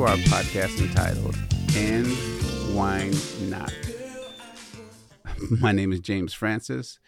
to 0.00 0.06
our 0.06 0.16
podcast 0.16 0.80
entitled 0.80 1.36
And 1.76 2.74
Wine 2.74 3.12
Not. 3.50 3.70
My 5.60 5.72
name 5.72 5.92
is 5.92 6.00
James 6.00 6.32
Francis, 6.32 6.98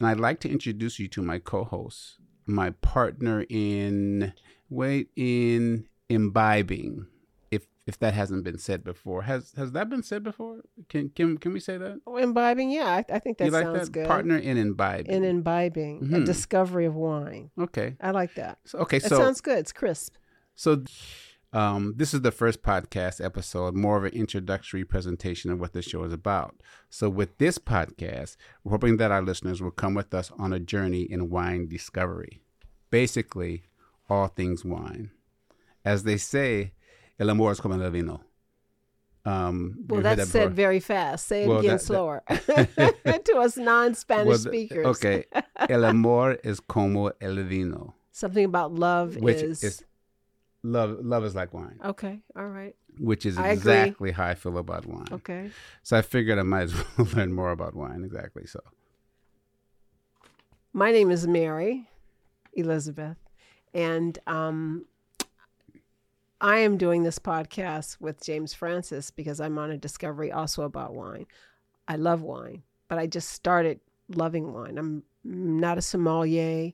and 0.00 0.08
I'd 0.08 0.18
like 0.18 0.40
to 0.40 0.48
introduce 0.50 0.98
you 0.98 1.08
to 1.08 1.20
my 1.20 1.40
co 1.40 1.64
host, 1.64 2.16
my 2.46 2.70
partner 2.70 3.44
in, 3.50 4.32
wait, 4.70 5.10
in 5.14 5.88
imbibing. 6.08 7.08
If 7.50 7.66
if 7.86 7.98
that 7.98 8.14
hasn't 8.14 8.44
been 8.44 8.56
said 8.58 8.82
before, 8.82 9.24
has 9.24 9.52
has 9.58 9.72
that 9.72 9.90
been 9.90 10.02
said 10.02 10.22
before? 10.22 10.62
Can 10.88 11.10
can 11.10 11.36
can 11.36 11.52
we 11.52 11.60
say 11.60 11.76
that? 11.76 12.00
Oh, 12.06 12.16
imbibing, 12.16 12.70
yeah, 12.70 12.86
I, 12.86 13.04
I 13.12 13.18
think 13.18 13.36
that 13.38 13.44
you 13.44 13.50
like 13.50 13.64
sounds 13.64 13.90
that? 13.90 13.92
good. 13.92 14.06
Partner 14.06 14.38
in 14.38 14.56
imbibing. 14.56 15.12
in 15.14 15.22
imbibing, 15.22 15.98
a 16.14 16.16
Mhm. 16.20 16.24
discovery 16.24 16.86
of 16.86 16.94
wine. 16.94 17.50
okay. 17.60 17.96
I 18.00 18.12
like 18.12 18.36
that. 18.36 18.56
So, 18.64 18.78
okay. 18.78 19.00
That 19.00 19.10
So 19.10 19.18
sounds 19.18 19.42
good. 19.42 19.58
It's 19.58 19.72
crisp. 19.72 20.14
So, 20.54 20.82
um, 21.52 21.94
this 21.96 22.12
is 22.12 22.20
the 22.20 22.30
first 22.30 22.62
podcast 22.62 23.24
episode, 23.24 23.74
more 23.74 23.96
of 23.96 24.04
an 24.04 24.12
introductory 24.12 24.84
presentation 24.84 25.50
of 25.50 25.58
what 25.60 25.72
the 25.72 25.82
show 25.82 26.04
is 26.04 26.12
about. 26.12 26.56
So, 26.90 27.08
with 27.08 27.38
this 27.38 27.58
podcast, 27.58 28.36
we're 28.64 28.72
hoping 28.72 28.98
that 28.98 29.10
our 29.10 29.22
listeners 29.22 29.62
will 29.62 29.70
come 29.70 29.94
with 29.94 30.12
us 30.12 30.30
on 30.38 30.52
a 30.52 30.60
journey 30.60 31.02
in 31.02 31.30
wine 31.30 31.66
discovery. 31.68 32.42
Basically, 32.90 33.64
all 34.10 34.28
things 34.28 34.64
wine. 34.64 35.10
As 35.84 36.02
they 36.04 36.18
say, 36.18 36.72
el 37.18 37.30
amor 37.30 37.52
es 37.52 37.60
como 37.60 37.80
el 37.82 37.90
vino. 37.90 38.20
Um, 39.24 39.84
Well, 39.88 40.00
that's 40.02 40.20
that 40.20 40.28
said 40.28 40.54
very 40.54 40.80
fast. 40.80 41.26
Say 41.26 41.44
it 41.44 41.48
Well, 41.48 41.58
again 41.58 41.72
that- 41.72 41.82
slower 41.82 42.22
to 42.28 43.36
us 43.38 43.56
non-Spanish 43.56 44.26
Well, 44.26 44.38
speakers. 44.38 44.86
Okay, 44.86 45.24
el 45.68 45.84
amor 45.84 46.38
es 46.44 46.60
como 46.60 47.10
el 47.20 47.36
vino, 47.44 47.94
Something 48.12 48.44
about 48.46 48.72
love 48.74 49.16
which 49.16 49.42
is, 49.42 49.62
is 49.62 49.84
love. 50.62 50.98
Love 51.00 51.24
is 51.24 51.34
like 51.34 51.52
wine, 51.54 51.78
okay. 51.84 52.20
All 52.36 52.46
right. 52.48 52.74
which 52.98 53.24
is 53.26 53.36
I 53.38 53.42
agree. 53.48 53.52
exactly 53.54 54.10
how 54.12 54.26
I 54.26 54.34
feel 54.34 54.58
about 54.58 54.86
wine. 54.86 55.06
Okay. 55.12 55.50
So 55.82 55.96
I 55.96 56.02
figured 56.02 56.38
I 56.38 56.42
might 56.42 56.62
as 56.62 56.74
well 56.98 57.08
learn 57.14 57.32
more 57.32 57.50
about 57.50 57.74
wine. 57.74 58.04
Exactly. 58.04 58.46
So 58.46 58.60
My 60.72 60.90
name 60.92 61.10
is 61.10 61.26
Mary 61.26 61.88
Elizabeth, 62.54 63.16
and 63.74 64.18
um, 64.26 64.84
I 66.40 66.58
am 66.58 66.76
doing 66.76 67.02
this 67.02 67.18
podcast 67.18 68.00
with 68.00 68.22
James 68.22 68.54
Francis 68.54 69.10
because 69.10 69.40
I'm 69.40 69.58
on 69.58 69.70
a 69.70 69.76
discovery 69.76 70.30
also 70.30 70.62
about 70.62 70.94
wine. 70.94 71.26
I 71.88 71.96
love 71.96 72.22
wine, 72.22 72.62
but 72.88 72.98
I 72.98 73.06
just 73.06 73.30
started 73.30 73.80
loving 74.14 74.52
wine. 74.52 74.78
I'm 74.78 75.02
not 75.24 75.78
a 75.78 75.82
sommelier. 75.82 76.72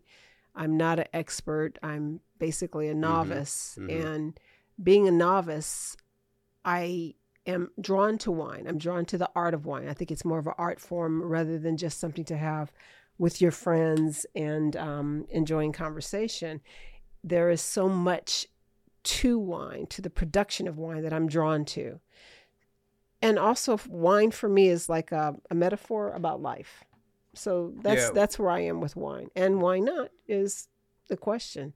I'm 0.54 0.76
not 0.76 0.98
an 0.98 1.06
expert. 1.12 1.78
I'm 1.82 2.20
basically 2.38 2.88
a 2.88 2.94
novice. 2.94 3.78
mhm. 3.80 4.06
And 4.06 4.40
being 4.82 5.06
a 5.08 5.12
novice, 5.12 5.96
I 6.64 7.14
am 7.46 7.70
drawn 7.80 8.18
to 8.18 8.30
wine. 8.32 8.66
I'm 8.66 8.78
drawn 8.78 9.04
to 9.06 9.18
the 9.18 9.30
art 9.34 9.54
of 9.54 9.66
wine. 9.66 9.88
I 9.88 9.92
think 9.94 10.10
it's 10.10 10.24
more 10.24 10.38
of 10.38 10.46
an 10.46 10.54
art 10.58 10.80
form 10.80 11.22
rather 11.22 11.58
than 11.58 11.76
just 11.76 12.00
something 12.00 12.24
to 12.26 12.36
have 12.36 12.72
with 13.18 13.40
your 13.40 13.50
friends 13.52 14.26
and 14.34 14.76
um, 14.76 15.26
enjoying 15.30 15.72
conversation. 15.72 16.60
There 17.22 17.50
is 17.50 17.60
so 17.60 17.88
much 17.88 18.46
to 19.04 19.38
wine, 19.38 19.86
to 19.88 20.02
the 20.02 20.10
production 20.10 20.66
of 20.66 20.78
wine 20.78 21.02
that 21.02 21.12
I'm 21.12 21.28
drawn 21.28 21.64
to. 21.66 22.00
And 23.22 23.38
also, 23.38 23.78
wine 23.88 24.30
for 24.30 24.48
me 24.48 24.68
is 24.68 24.88
like 24.88 25.12
a, 25.12 25.34
a 25.50 25.54
metaphor 25.54 26.10
about 26.12 26.42
life. 26.42 26.84
So 27.34 27.72
that's 27.82 28.02
Yeah. 28.02 28.10
that's 28.12 28.38
where 28.38 28.50
I 28.50 28.60
am 28.60 28.80
with 28.80 28.96
wine. 28.96 29.28
And 29.34 29.60
why 29.62 29.78
not 29.78 30.10
is 30.28 30.68
the 31.08 31.16
question. 31.16 31.74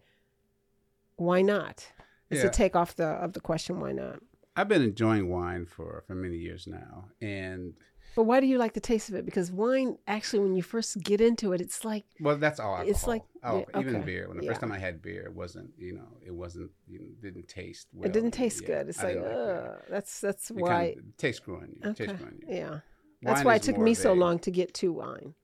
Why 1.18 1.42
not? 1.42 1.86
It's 2.30 2.42
Yeah. 2.42 2.48
a 2.48 2.50
take 2.50 2.74
off 2.76 2.94
the 2.96 3.06
of 3.06 3.32
the 3.34 3.40
question. 3.40 3.80
Why 3.80 3.92
not? 3.92 4.20
I've 4.56 4.68
been 4.68 4.82
enjoying 4.82 5.28
wine 5.28 5.66
for 5.66 6.02
for 6.06 6.14
many 6.14 6.36
years 6.36 6.66
now, 6.66 7.10
and 7.20 7.74
But 8.16 8.24
why 8.24 8.40
do 8.40 8.46
you 8.46 8.58
like 8.58 8.72
the 8.72 8.80
taste 8.80 9.08
of 9.10 9.14
it? 9.14 9.24
Because 9.24 9.52
wine, 9.52 9.98
actually, 10.08 10.40
when 10.40 10.54
you 10.56 10.62
first 10.62 11.00
get 11.02 11.20
into 11.20 11.52
it, 11.52 11.60
it's 11.60 11.84
like 11.84 12.04
well, 12.20 12.36
that's 12.36 12.58
all 12.58 12.72
alcohol. 12.74 12.90
It's 12.90 13.06
like- 13.06 13.22
oh, 13.44 13.58
yeah, 13.72 13.80
even 13.80 13.96
okay. 13.96 14.04
beer. 14.04 14.28
When 14.28 14.36
the 14.38 14.42
Yeah. 14.44 14.50
first 14.50 14.60
time 14.60 14.72
I 14.72 14.78
had 14.78 15.00
beer, 15.02 15.22
it 15.26 15.34
wasn't 15.34 15.70
you 15.78 15.92
know 15.92 16.18
it 16.24 16.34
wasn't 16.34 16.70
you 16.88 16.98
know, 17.00 17.06
didn't 17.20 17.46
taste. 17.48 17.88
Well 17.92 18.06
it 18.08 18.12
didn't 18.12 18.32
taste 18.32 18.64
good. 18.64 18.88
It's 18.88 18.98
I 19.02 19.12
like, 19.14 19.88
that's 19.88 20.20
that's 20.20 20.50
It 20.50 20.56
why. 20.56 20.86
kinda, 20.94 21.08
it 21.08 21.18
tastes 21.18 21.40
growing 21.40 21.70
you. 21.80 21.90
okay, 21.90 22.06
Tastes 22.06 22.20
growing 22.20 22.38
you. 22.42 22.54
yeah, 22.56 22.80
that's 23.22 23.44
why 23.44 23.54
it 23.56 23.62
took 23.62 23.78
me 23.78 23.94
so 23.94 24.12
a- 24.12 24.20
long 24.24 24.38
to 24.40 24.50
get 24.50 24.74
to 24.74 24.92
wine. 24.92 25.34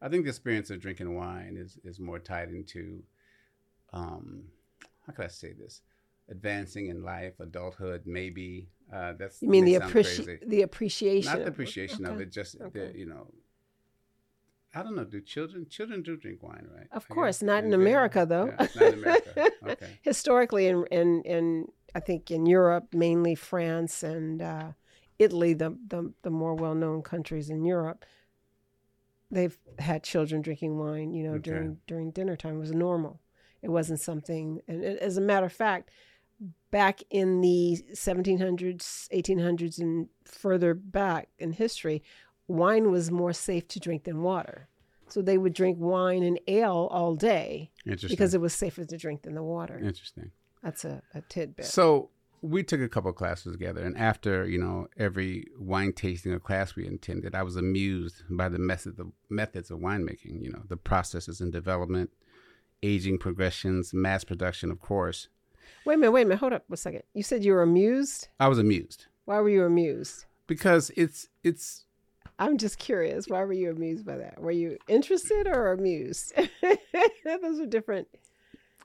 I 0.00 0.08
think 0.08 0.24
the 0.24 0.30
experience 0.30 0.70
of 0.70 0.80
drinking 0.80 1.14
wine 1.14 1.56
is 1.56 1.78
is 1.84 1.98
more 2.00 2.18
tied 2.18 2.48
into, 2.50 3.02
um, 3.92 4.48
how 5.06 5.12
can 5.12 5.24
I 5.24 5.28
say 5.28 5.52
this? 5.52 5.80
Advancing 6.30 6.88
in 6.88 7.02
life, 7.02 7.38
adulthood, 7.40 8.02
maybe. 8.06 8.68
Uh, 8.92 9.12
that's 9.18 9.42
You 9.42 9.48
mean 9.48 9.64
the 9.64 9.74
appreci- 9.74 10.48
the 10.48 10.62
appreciation? 10.62 11.26
not 11.26 11.38
the 11.44 11.48
appreciation 11.48 12.06
of 12.06 12.20
it, 12.20 12.30
just 12.32 12.60
Okay. 12.60 12.90
the 12.92 12.98
you 12.98 13.06
know. 13.06 13.28
I 14.74 14.82
don't 14.82 14.96
know. 14.96 15.04
Do 15.04 15.20
children 15.20 15.66
children 15.68 16.02
do 16.02 16.16
drink 16.16 16.42
wine, 16.42 16.66
right? 16.74 16.88
Of 16.90 17.08
I 17.10 17.14
course, 17.14 17.42
not 17.42 17.64
in 17.64 17.70
Yeah, 17.70 17.76
America, 17.76 18.26
though. 18.26 18.46
yeah, 18.48 18.66
not 18.74 18.86
in 18.88 18.94
America. 18.94 19.34
Okay. 19.66 19.86
Historically, 20.02 20.66
in, 20.66 20.84
in 20.90 21.22
in 21.22 21.68
I 21.94 22.00
think 22.00 22.30
in 22.30 22.46
Europe, 22.46 22.92
mainly 22.92 23.34
France 23.34 24.02
and 24.02 24.42
uh, 24.42 24.72
Italy, 25.18 25.54
the, 25.54 25.76
the 25.86 26.12
the 26.22 26.30
more 26.30 26.54
well 26.54 26.74
known 26.74 27.02
countries 27.02 27.50
in 27.50 27.64
Europe, 27.64 28.04
they've 29.30 29.56
had 29.78 30.02
children 30.02 30.42
drinking 30.42 30.78
wine. 30.78 31.12
You 31.12 31.24
know, 31.24 31.34
Okay. 31.36 31.50
during 31.50 31.78
during 31.86 32.10
dinner 32.10 32.36
time 32.36 32.56
it 32.56 32.60
was 32.60 32.72
normal. 32.72 33.20
It 33.64 33.70
wasn't 33.70 33.98
something. 33.98 34.60
And 34.68 34.84
as 34.84 35.16
a 35.16 35.22
matter 35.22 35.46
of 35.46 35.52
fact, 35.52 35.90
back 36.70 37.02
in 37.08 37.40
the 37.40 37.82
1700s, 37.94 39.08
1800s, 39.08 39.78
and 39.78 40.08
further 40.26 40.74
back 40.74 41.28
in 41.38 41.52
history, 41.52 42.02
wine 42.46 42.90
was 42.90 43.10
more 43.10 43.32
safe 43.32 43.66
to 43.68 43.80
drink 43.80 44.04
than 44.04 44.22
water. 44.22 44.68
So 45.08 45.22
they 45.22 45.38
would 45.38 45.54
drink 45.54 45.78
wine 45.80 46.22
and 46.22 46.38
ale 46.46 46.88
all 46.90 47.14
day 47.14 47.70
because 47.86 48.34
it 48.34 48.40
was 48.40 48.52
safer 48.52 48.84
to 48.84 48.96
drink 48.98 49.22
than 49.22 49.34
the 49.34 49.42
water. 49.42 49.78
Interesting. 49.78 50.30
That's 50.62 50.84
a, 50.84 51.02
a 51.14 51.22
tidbit. 51.22 51.64
So 51.64 52.10
we 52.42 52.62
took 52.62 52.82
a 52.82 52.88
couple 52.88 53.12
classes 53.14 53.52
together, 53.52 53.82
and 53.82 53.96
after 53.96 54.46
you 54.46 54.58
know 54.58 54.88
every 54.98 55.46
wine 55.58 55.94
tasting 55.94 56.32
or 56.32 56.38
class 56.38 56.76
we 56.76 56.86
attended, 56.86 57.34
I 57.34 57.42
was 57.42 57.56
amused 57.56 58.24
by 58.28 58.50
the 58.50 58.58
method 58.58 59.00
of 59.00 59.12
methods 59.30 59.70
of 59.70 59.78
winemaking. 59.78 60.42
You 60.42 60.52
know, 60.52 60.62
the 60.68 60.76
processes 60.76 61.40
and 61.40 61.50
development, 61.50 62.10
aging 62.84 63.18
progressions, 63.18 63.92
mass 63.94 64.24
production, 64.24 64.70
of 64.70 64.80
course. 64.80 65.28
wait 65.84 65.94
a 65.94 65.98
minute, 65.98 66.12
wait 66.12 66.22
a 66.22 66.24
minute, 66.26 66.40
hold 66.40 66.52
up 66.52 66.64
a 66.70 66.76
second. 66.76 67.02
You 67.14 67.22
said 67.22 67.44
you 67.44 67.52
were 67.52 67.62
amused. 67.62 68.28
I 68.38 68.48
was 68.48 68.58
amused 68.58 69.06
Why 69.24 69.40
were 69.40 69.48
you 69.48 69.64
amused? 69.64 70.26
because 70.46 70.90
it's 70.96 71.28
it's 71.42 71.84
I'm 72.38 72.58
just 72.58 72.78
curious. 72.78 73.28
Why 73.28 73.44
were 73.44 73.52
you 73.52 73.70
amused 73.70 74.04
by 74.04 74.16
that? 74.16 74.40
Were 74.40 74.50
you 74.50 74.78
interested 74.88 75.46
or 75.46 75.72
amused? 75.72 76.32
Those 77.24 77.60
are 77.60 77.66
different. 77.66 78.08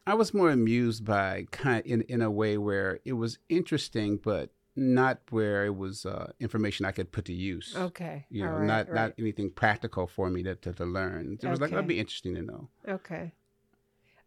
I 0.06 0.14
was 0.14 0.34
more 0.34 0.52
amused 0.52 1.06
by 1.06 1.46
kind 1.52 1.86
in 1.86 2.02
in 2.04 2.22
a 2.22 2.32
way 2.32 2.58
where 2.58 3.00
it 3.06 3.14
was 3.14 3.40
interesting, 3.50 4.18
but 4.18 4.52
not 4.76 5.20
where 5.30 5.66
it 5.66 5.76
was 5.76 6.06
uh, 6.06 6.32
information 6.40 6.86
I 6.86 6.92
could 6.92 7.12
put 7.12 7.26
to 7.26 7.34
use. 7.34 7.74
Okay. 7.76 8.26
You 8.30 8.46
know, 8.46 8.52
right, 8.52 8.66
not 8.66 8.88
right. 8.88 8.96
not 8.96 9.14
anything 9.18 9.50
practical 9.50 10.08
for 10.08 10.30
me 10.30 10.44
to, 10.44 10.56
to, 10.56 10.74
to 10.74 10.86
learn. 10.86 11.38
It 11.42 11.48
was 11.48 11.60
like 11.60 11.72
that'd 11.72 11.88
be 11.88 12.00
interesting 12.00 12.36
to 12.36 12.42
know. 12.42 12.70
Okay. 12.88 13.34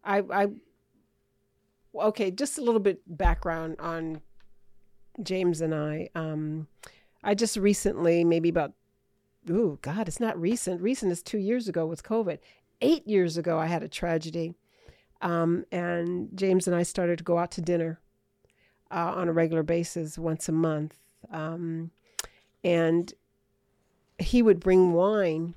I 0.03 0.19
I 0.19 0.47
okay, 1.95 2.31
just 2.31 2.57
a 2.57 2.61
little 2.61 2.79
bit 2.79 3.01
background 3.05 3.75
on 3.79 4.21
James 5.21 5.61
and 5.61 5.73
I. 5.73 6.09
Um 6.15 6.67
I 7.23 7.35
just 7.35 7.55
recently, 7.57 8.23
maybe 8.23 8.49
about 8.49 8.73
ooh, 9.49 9.79
God, 9.81 10.07
it's 10.07 10.19
not 10.19 10.39
recent. 10.39 10.81
Recent 10.81 11.11
is 11.11 11.21
two 11.21 11.37
years 11.37 11.67
ago 11.67 11.85
with 11.85 12.03
COVID. 12.03 12.39
Eight 12.81 13.07
years 13.07 13.37
ago 13.37 13.59
I 13.59 13.67
had 13.67 13.83
a 13.83 13.87
tragedy. 13.87 14.55
Um, 15.21 15.65
and 15.71 16.29
James 16.35 16.67
and 16.67 16.75
I 16.75 16.83
started 16.83 17.17
to 17.19 17.23
go 17.23 17.37
out 17.37 17.51
to 17.51 17.61
dinner 17.61 17.99
uh, 18.91 19.13
on 19.15 19.29
a 19.29 19.33
regular 19.33 19.63
basis 19.63 20.17
once 20.17 20.49
a 20.49 20.51
month. 20.51 20.99
Um, 21.31 21.91
and 22.63 23.13
he 24.19 24.41
would 24.41 24.59
bring 24.59 24.91
wine 24.91 25.55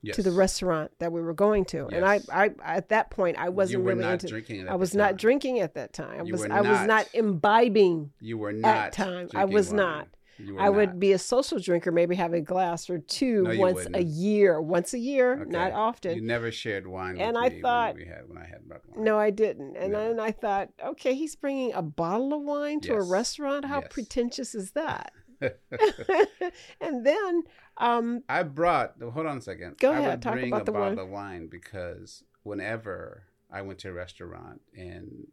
Yes. 0.00 0.14
to 0.16 0.22
the 0.22 0.30
restaurant 0.30 0.92
that 1.00 1.10
we 1.10 1.20
were 1.20 1.34
going 1.34 1.64
to. 1.66 1.86
And 1.88 2.04
I, 2.04 2.20
I, 2.32 2.50
at 2.62 2.88
that 2.90 3.10
point, 3.10 3.36
I 3.36 3.48
wasn't 3.48 3.84
really 3.84 4.04
into. 4.04 4.28
drinking. 4.28 4.60
At 4.62 4.70
I 4.70 4.76
was 4.76 4.94
not 4.94 5.16
drinking 5.16 5.58
at 5.58 5.74
that 5.74 5.92
time. 5.92 6.20
I 6.20 6.22
was, 6.22 6.44
I 6.44 6.60
was 6.60 6.78
not 6.80 6.86
not. 6.86 7.08
imbibing. 7.14 8.12
You 8.20 8.38
were 8.38 8.52
not. 8.52 8.92
time. 8.92 9.28
I 9.34 9.44
was 9.44 9.68
wine. 9.68 9.76
not. 9.76 10.08
I 10.56 10.70
would 10.70 11.00
be 11.00 11.10
a 11.14 11.18
social 11.18 11.58
drinker, 11.58 11.90
maybe 11.90 12.14
have 12.14 12.32
a 12.32 12.40
glass 12.40 12.88
or 12.88 12.98
two 12.98 13.42
No, 13.42 13.58
once 13.58 13.80
a 13.86 13.90
wouldn't. 13.90 14.06
year. 14.06 14.60
Once 14.62 14.94
a 14.94 14.98
year, 15.00 15.40
Okay. 15.40 15.50
not 15.50 15.72
often. 15.72 16.14
You 16.14 16.22
never 16.22 16.52
shared 16.52 16.86
wine. 16.86 17.18
And 17.18 17.34
with 17.34 17.44
I 17.44 17.48
me 17.56 17.60
thought- 17.60 17.94
when 17.96 18.04
we 18.04 18.08
had 18.08 18.28
when 18.28 18.38
I 18.38 18.46
had 18.46 18.60
wine. 18.68 19.04
No, 19.04 19.18
I 19.18 19.30
didn't. 19.30 19.76
And 19.76 19.94
No. 19.94 19.98
then 20.06 20.20
I 20.20 20.30
thought, 20.30 20.68
okay, 20.80 21.14
he's 21.14 21.34
bringing 21.34 21.72
a 21.72 21.82
bottle 21.82 22.32
of 22.34 22.42
wine 22.42 22.80
to 22.82 22.94
a 22.94 23.02
restaurant. 23.02 23.64
How 23.64 23.80
Yes. 23.80 23.88
pretentious 23.90 24.54
is 24.54 24.70
that? 24.72 25.10
and 26.80 27.04
then, 27.04 27.42
um, 27.78 28.22
I 28.28 28.42
brought. 28.42 28.94
Hold 29.00 29.26
on 29.26 29.38
a 29.38 29.40
second. 29.40 29.78
Go 29.78 29.92
I 29.92 29.98
ahead, 29.98 30.10
would 30.10 30.22
talk 30.22 30.32
bring 30.34 30.48
about 30.48 30.62
a 30.62 30.64
the 30.64 30.72
bottle 30.72 30.88
wine. 30.96 30.98
of 30.98 31.08
wine 31.08 31.46
because 31.48 32.24
whenever 32.42 33.24
I 33.50 33.62
went 33.62 33.78
to 33.80 33.90
a 33.90 33.92
restaurant 33.92 34.60
and 34.76 35.28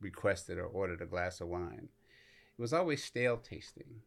requested 0.00 0.58
or 0.58 0.66
ordered 0.66 1.00
a 1.02 1.06
glass 1.06 1.40
of 1.40 1.48
wine, 1.48 1.88
it 2.58 2.60
was 2.60 2.72
always 2.72 3.04
stale 3.04 3.36
tasting. 3.36 4.02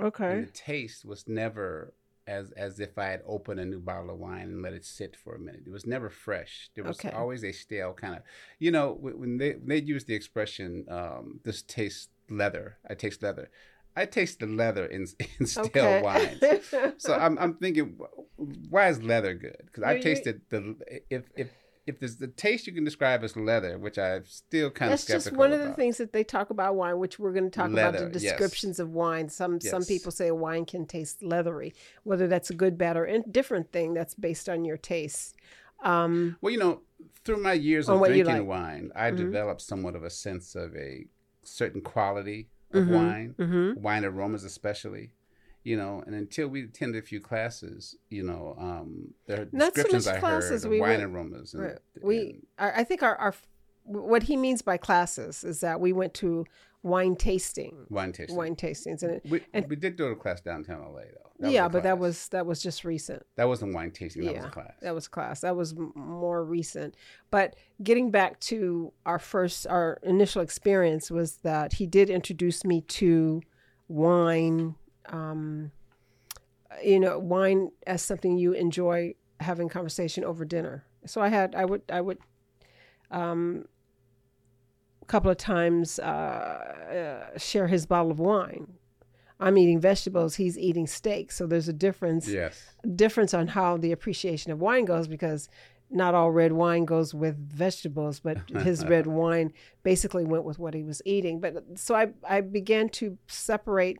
Okay. 0.00 0.32
And 0.32 0.46
the 0.46 0.50
taste 0.52 1.04
was 1.04 1.26
never 1.28 1.94
as 2.26 2.52
as 2.52 2.78
if 2.80 2.96
I 2.98 3.06
had 3.06 3.22
opened 3.26 3.60
a 3.60 3.64
new 3.64 3.80
bottle 3.80 4.10
of 4.10 4.18
wine 4.18 4.42
and 4.42 4.62
let 4.62 4.72
it 4.72 4.84
sit 4.84 5.16
for 5.16 5.34
a 5.34 5.38
minute. 5.38 5.62
It 5.66 5.72
was 5.72 5.86
never 5.86 6.08
fresh. 6.10 6.70
There 6.74 6.84
was 6.84 6.98
Okay. 7.00 7.10
always 7.10 7.42
a 7.44 7.52
stale 7.52 7.92
kind 7.92 8.14
of, 8.16 8.22
you 8.58 8.70
know, 8.70 8.92
when 9.00 9.38
they 9.38 9.52
when 9.52 9.68
they 9.68 9.80
use 9.82 10.04
the 10.04 10.14
expression, 10.14 10.84
um, 10.88 11.40
"This 11.44 11.62
tastes 11.62 12.08
leather." 12.28 12.78
I 12.88 12.94
taste 12.94 13.22
leather. 13.22 13.50
I 13.96 14.06
taste 14.06 14.38
the 14.40 14.46
leather 14.46 14.86
in, 14.86 15.06
in 15.40 15.46
stale 15.46 15.66
okay. 15.66 16.02
wines. 16.02 16.42
So 16.98 17.14
I'm 17.14 17.38
I'm 17.38 17.54
thinking, 17.54 17.98
why 18.68 18.88
is 18.88 19.02
leather 19.02 19.34
good? 19.34 19.62
Because 19.66 19.82
I 19.82 20.00
tasted 20.00 20.42
the 20.48 20.76
if 21.10 21.24
if 21.36 21.50
if 21.86 21.98
there's 21.98 22.16
the 22.16 22.28
taste 22.28 22.66
you 22.66 22.72
can 22.72 22.84
describe 22.84 23.24
as 23.24 23.36
leather, 23.36 23.78
which 23.78 23.98
I'm 23.98 24.24
still 24.26 24.70
kind 24.70 24.92
That's 24.92 25.02
of 25.02 25.08
skeptical 25.08 25.30
just 25.30 25.38
one 25.38 25.52
of 25.52 25.60
the 25.66 25.74
things 25.74 25.96
that 25.96 26.12
they 26.12 26.22
talk 26.22 26.50
about 26.50 26.76
wine, 26.76 26.98
which 26.98 27.18
we're 27.18 27.32
going 27.32 27.44
to 27.44 27.50
talk 27.50 27.70
about 27.70 27.94
Leather, 27.94 28.08
the 28.08 28.20
yes. 28.20 28.32
descriptions 28.32 28.78
of 28.78 28.90
wine. 28.90 29.28
Some 29.28 29.60
some 29.60 29.84
people 29.84 30.12
say 30.12 30.28
a 30.28 30.34
wine 30.34 30.66
can 30.66 30.86
taste 30.86 31.22
leathery, 31.22 31.74
whether 32.04 32.28
that's 32.28 32.50
a 32.50 32.54
good, 32.54 32.78
bad, 32.78 32.96
or 32.96 33.06
indifferent 33.06 33.72
thing. 33.72 33.94
That's 33.94 34.14
based 34.14 34.48
on 34.48 34.64
your 34.64 34.76
taste. 34.76 35.36
Um, 35.82 36.36
Well, 36.40 36.52
you 36.52 36.58
know, 36.58 36.82
through 37.24 37.38
my 37.42 37.54
years 37.54 37.88
of 37.88 37.98
drinking 38.04 38.26
like. 38.26 38.46
wine, 38.46 38.92
I 38.94 39.10
Mhm. 39.10 39.16
developed 39.16 39.62
somewhat 39.62 39.96
of 39.96 40.04
a 40.04 40.10
sense 40.10 40.54
of 40.54 40.76
a 40.76 41.06
certain 41.42 41.80
quality 41.80 42.50
of 42.72 42.84
Mhm. 42.86 42.90
wine, 42.94 43.34
mhm. 43.38 43.76
wine 43.78 44.04
aromas 44.04 44.44
especially. 44.44 45.12
You 45.62 45.76
know, 45.76 46.02
and 46.06 46.14
until 46.14 46.48
we 46.48 46.64
attended 46.64 47.02
a 47.04 47.06
few 47.06 47.20
classes, 47.20 47.94
you 48.08 48.22
know, 48.22 48.54
um, 48.58 49.12
there 49.26 49.42
are 49.42 49.48
Not 49.52 49.74
so 49.76 49.82
descriptions 49.82 50.06
much 50.06 50.14
I 50.14 50.18
classes, 50.20 50.62
heard 50.62 50.70
we 50.70 50.80
wine 50.80 51.00
went- 51.00 51.02
aromas. 51.14 51.52
And, 51.52 51.62
Right. 51.64 51.78
We, 52.00 52.18
and- 52.30 52.46
I, 52.56 52.80
I 52.80 52.84
think 52.84 53.02
our, 53.02 53.14
our 53.16 53.34
what 53.84 54.22
he 54.22 54.36
means 54.38 54.62
by 54.62 54.78
classes 54.78 55.44
is 55.44 55.60
that 55.60 55.78
we 55.80 55.92
went 55.92 56.14
to 56.14 56.46
wine 56.82 57.14
tasting, 57.16 57.86
wine 57.90 58.12
tasting. 58.12 58.36
wine 58.36 58.56
tastings, 58.56 59.02
and 59.02 59.20
We, 59.30 59.42
and- 59.52 59.68
we 59.68 59.76
did 59.76 59.96
do 59.96 60.06
a 60.06 60.16
class 60.16 60.40
downtown 60.40 60.80
LA 60.82 61.02
though. 61.40 61.48
yeah, 61.50 61.68
but 61.68 61.82
that 61.82 61.98
was 61.98 62.28
that 62.28 62.46
was 62.46 62.62
just 62.62 62.84
recent. 62.84 63.22
that 63.36 63.48
wasn't 63.48 63.74
wine 63.74 63.90
tasting. 63.90 64.24
That 64.24 64.34
was 64.34 64.42
Yeah, 64.42 64.48
a 64.48 64.50
class. 64.50 64.72
That 64.82 64.94
was 64.94 65.08
class. 65.08 65.40
That 65.40 65.56
was 65.56 65.74
more 65.94 66.44
recent. 66.44 66.94
But 67.30 67.56
getting 67.82 68.10
back 68.10 68.40
to 68.40 68.92
our 69.06 69.18
first, 69.18 69.66
our 69.66 69.98
initial 70.02 70.42
experience 70.42 71.10
was 71.10 71.36
that 71.38 71.74
he 71.74 71.86
did 71.86 72.08
introduce 72.10 72.64
me 72.64 72.80
to 72.82 73.42
wine. 73.88 74.74
Um, 75.06 75.72
you 76.82 77.00
know, 77.00 77.18
wine 77.18 77.72
as 77.86 78.00
something 78.00 78.38
you 78.38 78.52
enjoy 78.52 79.14
having 79.40 79.68
conversation 79.68 80.24
over 80.24 80.44
dinner. 80.44 80.84
So 81.04 81.20
I 81.20 81.28
had, 81.28 81.54
I 81.54 81.64
would, 81.64 81.82
I 81.90 82.00
would, 82.00 82.18
um, 83.10 83.64
couple 85.10 85.30
of 85.30 85.36
times 85.36 85.98
uh, 85.98 86.02
uh, 87.32 87.38
share 87.38 87.66
his 87.66 87.84
bottle 87.84 88.12
of 88.12 88.20
wine. 88.20 88.68
I'm 89.40 89.58
eating 89.58 89.80
vegetables. 89.80 90.36
He's 90.36 90.56
eating 90.56 90.86
steak. 90.86 91.32
So 91.32 91.46
there's 91.46 91.68
a 91.68 91.72
difference 91.72 92.28
yes. 92.28 92.62
difference 92.94 93.34
on 93.34 93.48
how 93.48 93.76
the 93.76 93.90
appreciation 93.90 94.52
of 94.52 94.60
wine 94.60 94.84
goes 94.84 95.08
because 95.08 95.48
not 95.90 96.14
all 96.14 96.30
red 96.30 96.52
wine 96.52 96.84
goes 96.84 97.12
with 97.12 97.36
vegetables, 97.36 98.20
but 98.20 98.38
his 98.62 98.86
red 98.86 99.06
wine 99.08 99.52
basically 99.82 100.24
went 100.24 100.44
with 100.44 100.60
what 100.60 100.74
he 100.74 100.84
was 100.84 101.02
eating. 101.04 101.40
But 101.40 101.64
so 101.74 101.96
I, 101.96 102.12
I 102.22 102.40
began 102.42 102.88
to 102.90 103.18
separate 103.26 103.98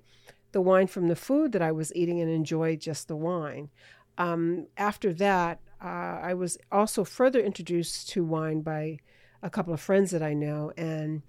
the 0.53 0.61
wine 0.61 0.87
from 0.87 1.09
the 1.09 1.17
food 1.17 1.51
that 1.53 1.63
I 1.63 1.73
was 1.73 1.93
eating 1.97 2.21
and 2.21 2.31
enjoy 2.31 2.77
just 2.77 3.09
the 3.09 3.17
wine. 3.17 3.71
Um, 4.17 4.67
after 4.77 5.13
that, 5.15 5.61
uh, 5.83 6.21
I 6.23 6.35
was 6.35 6.59
also 6.71 7.03
further 7.03 7.41
introduced 7.41 8.11
to 8.11 8.23
wine 8.23 8.61
by 8.61 8.99
a 9.43 9.51
couple 9.51 9.73
of 9.73 9.81
friends 9.81 10.11
that 10.11 10.23
I 10.23 10.35
know, 10.35 10.73
and 10.77 11.23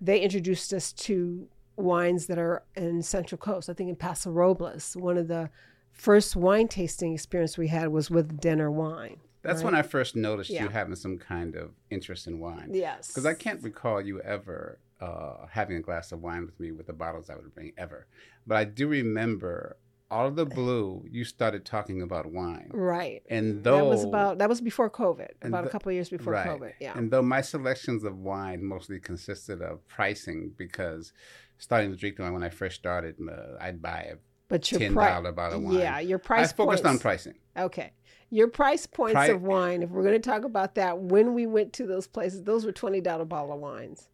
they 0.00 0.20
introduced 0.20 0.72
us 0.72 0.92
to 0.92 1.48
wines 1.76 2.26
that 2.26 2.38
are 2.38 2.62
in 2.76 3.02
Central 3.02 3.38
Coast. 3.38 3.68
I 3.68 3.72
think 3.72 3.88
in 3.88 3.96
Paso 3.96 4.30
Robles, 4.30 4.96
one 4.96 5.16
of 5.16 5.28
the 5.28 5.50
first 5.92 6.36
wine 6.36 6.68
tasting 6.68 7.12
experience 7.14 7.56
we 7.58 7.68
had 7.68 7.88
was 7.88 8.10
with 8.10 8.40
Denner 8.40 8.70
wine. 8.70 9.18
That's 9.42 9.58
right? 9.58 9.66
when 9.66 9.74
I 9.74 9.82
first 9.82 10.16
noticed 10.16 10.50
Yeah. 10.50 10.64
you 10.64 10.68
having 10.68 10.96
some 10.96 11.18
kind 11.18 11.54
of 11.54 11.70
interest 11.90 12.26
in 12.26 12.40
wine. 12.40 12.70
Yes, 12.72 13.08
Because 13.08 13.26
I 13.26 13.34
can't 13.34 13.62
recall 13.62 14.00
you 14.00 14.20
ever 14.20 14.78
uh, 15.00 15.46
having 15.50 15.76
a 15.76 15.80
glass 15.80 16.10
of 16.10 16.20
wine 16.22 16.44
with 16.44 16.58
me 16.58 16.72
with 16.72 16.86
the 16.88 16.92
bottles 16.92 17.30
I 17.30 17.36
would 17.36 17.54
bring 17.54 17.72
ever. 17.78 18.06
But 18.46 18.56
I 18.56 18.64
do 18.64 18.88
remember 18.88 19.76
out 20.10 20.26
of 20.26 20.36
the 20.36 20.46
blue, 20.46 21.04
you 21.10 21.24
started 21.24 21.64
talking 21.64 22.00
about 22.02 22.26
wine. 22.26 22.70
Right. 22.72 23.22
And 23.28 23.62
though 23.62 23.76
that 23.76 23.84
was 23.84 24.04
about 24.04 24.38
that 24.38 24.48
was 24.48 24.60
before 24.60 24.88
COVID, 24.88 25.28
about 25.42 25.66
a 25.66 25.68
couple 25.68 25.90
of 25.90 25.94
years 25.94 26.08
before 26.08 26.32
right. 26.32 26.48
COVID. 26.48 26.72
Yeah. 26.80 26.96
And 26.96 27.10
though 27.10 27.22
my 27.22 27.40
selections 27.40 28.04
of 28.04 28.18
wine 28.18 28.64
mostly 28.64 29.00
consisted 29.00 29.60
of 29.60 29.86
pricing, 29.86 30.52
because 30.56 31.12
starting 31.58 31.90
to 31.90 31.96
drink 31.96 32.18
wine 32.18 32.32
when 32.32 32.42
I 32.42 32.48
first 32.48 32.76
started, 32.76 33.16
uh, 33.20 33.56
I'd 33.60 33.82
buy 33.82 34.08
a 34.12 34.16
but 34.48 34.70
your 34.72 34.80
ten 34.80 34.94
dollar 34.94 35.32
bottle 35.32 35.58
of 35.58 35.64
wine. 35.64 35.74
yeah, 35.74 36.00
your 36.00 36.18
price 36.18 36.52
I 36.52 36.56
focused 36.56 36.84
points. 36.84 36.96
on 36.96 36.98
pricing. 37.00 37.34
Okay. 37.56 37.92
Your 38.30 38.48
price 38.48 38.86
points 38.86 39.14
Pri- 39.14 39.28
of 39.28 39.42
wine, 39.42 39.82
if 39.82 39.90
we're 39.90 40.02
going 40.02 40.20
to 40.20 40.30
talk 40.30 40.44
about 40.44 40.74
that, 40.74 40.98
when 40.98 41.34
we 41.34 41.46
went 41.46 41.72
to 41.74 41.86
those 41.86 42.06
places, 42.06 42.42
those 42.42 42.66
were 42.66 42.72
$20 42.72 43.02
bottle 43.26 43.52
of 43.52 43.60
wines. 43.60 44.08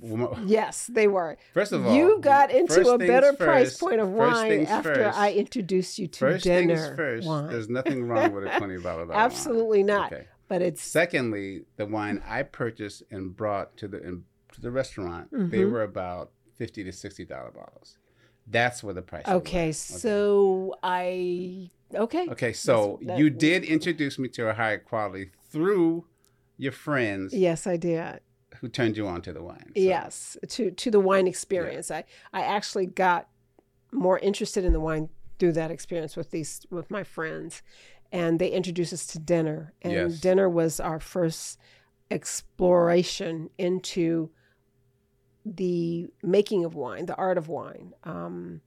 Well, 0.00 0.38
Yes, 0.46 0.86
they 0.86 1.08
were. 1.08 1.36
First 1.54 1.72
of 1.72 1.86
all, 1.86 1.94
you 1.94 2.18
got 2.20 2.50
into 2.50 2.80
a 2.88 2.98
things 2.98 3.08
better 3.10 3.32
price 3.32 3.76
point 3.78 4.00
of 4.00 4.08
wine 4.10 4.66
after 4.66 4.94
first. 4.94 5.18
I 5.18 5.32
introduced 5.32 5.98
you 5.98 6.06
to 6.06 6.18
First 6.18 6.44
dinner 6.44 6.76
things 6.76 6.96
first. 6.96 7.26
wine. 7.28 7.48
There's 7.48 7.68
nothing 7.68 8.04
wrong 8.06 8.32
with 8.32 8.44
a 8.44 8.58
twenty-dollar 8.58 8.80
bottle 8.82 9.02
of 9.02 9.08
wine. 9.08 9.18
Absolutely 9.18 9.82
not. 9.82 10.12
Okay. 10.12 10.26
But 10.48 10.62
it's 10.62 10.80
Secondly, 10.80 11.64
the 11.76 11.84
wine 11.86 12.22
I 12.26 12.42
purchased 12.44 13.02
and 13.10 13.36
brought 13.36 13.76
to 13.78 13.88
the 13.88 14.02
in, 14.02 14.24
to 14.52 14.60
the 14.60 14.70
restaurant, 14.70 15.30
they 15.30 15.58
Mhm. 15.58 15.70
were 15.72 15.82
about 15.82 16.30
fifty 16.56 16.82
to 16.84 16.92
sixty 16.92 17.24
dollar 17.24 17.50
bottles. 17.50 17.98
That's 18.46 18.82
where 18.82 18.94
the 18.94 19.02
price. 19.02 19.26
okay. 19.28 19.72
So 19.72 20.74
I 20.82 21.70
okay. 21.94 22.28
okay, 22.30 22.52
so 22.54 22.98
That's- 23.02 23.18
you 23.18 23.28
did 23.30 23.64
introduce 23.64 24.18
me 24.18 24.28
to 24.28 24.48
a 24.48 24.54
higher 24.54 24.78
quality 24.78 25.32
through 25.50 26.06
your 26.56 26.72
friends 26.72 27.34
Yes, 27.34 27.66
I 27.66 27.76
did. 27.76 28.20
Who 28.60 28.68
turned 28.68 28.96
you 28.96 29.06
on 29.06 29.22
to 29.22 29.32
the 29.32 29.42
wine. 29.42 29.72
So- 29.74 29.80
Yes, 29.80 30.36
to 30.48 30.70
to 30.70 30.90
the 30.90 31.00
wine 31.00 31.26
experience. 31.26 31.90
I 31.90 32.04
I 32.32 32.42
actually 32.42 32.86
got 32.86 33.28
more 33.92 34.18
interested 34.18 34.64
in 34.64 34.72
the 34.72 34.80
wine 34.80 35.08
through 35.38 35.52
that 35.52 35.70
experience 35.70 36.16
with 36.16 36.30
these 36.30 36.66
with 36.70 36.90
my 36.90 37.04
friends, 37.04 37.62
and 38.12 38.38
they 38.38 38.50
introduced 38.50 38.92
us 38.92 39.06
to 39.08 39.18
Denner, 39.18 39.72
and 39.82 39.92
Yes. 39.92 40.20
Denner 40.20 40.48
was 40.48 40.80
our 40.80 40.98
first 41.00 41.58
exploration 42.10 43.50
into 43.58 44.30
the 45.44 46.08
making 46.22 46.64
of 46.64 46.74
wine, 46.74 47.06
the 47.06 47.14
art 47.16 47.38
of 47.38 47.48
wine. 47.48 47.94
Um, 48.04 48.60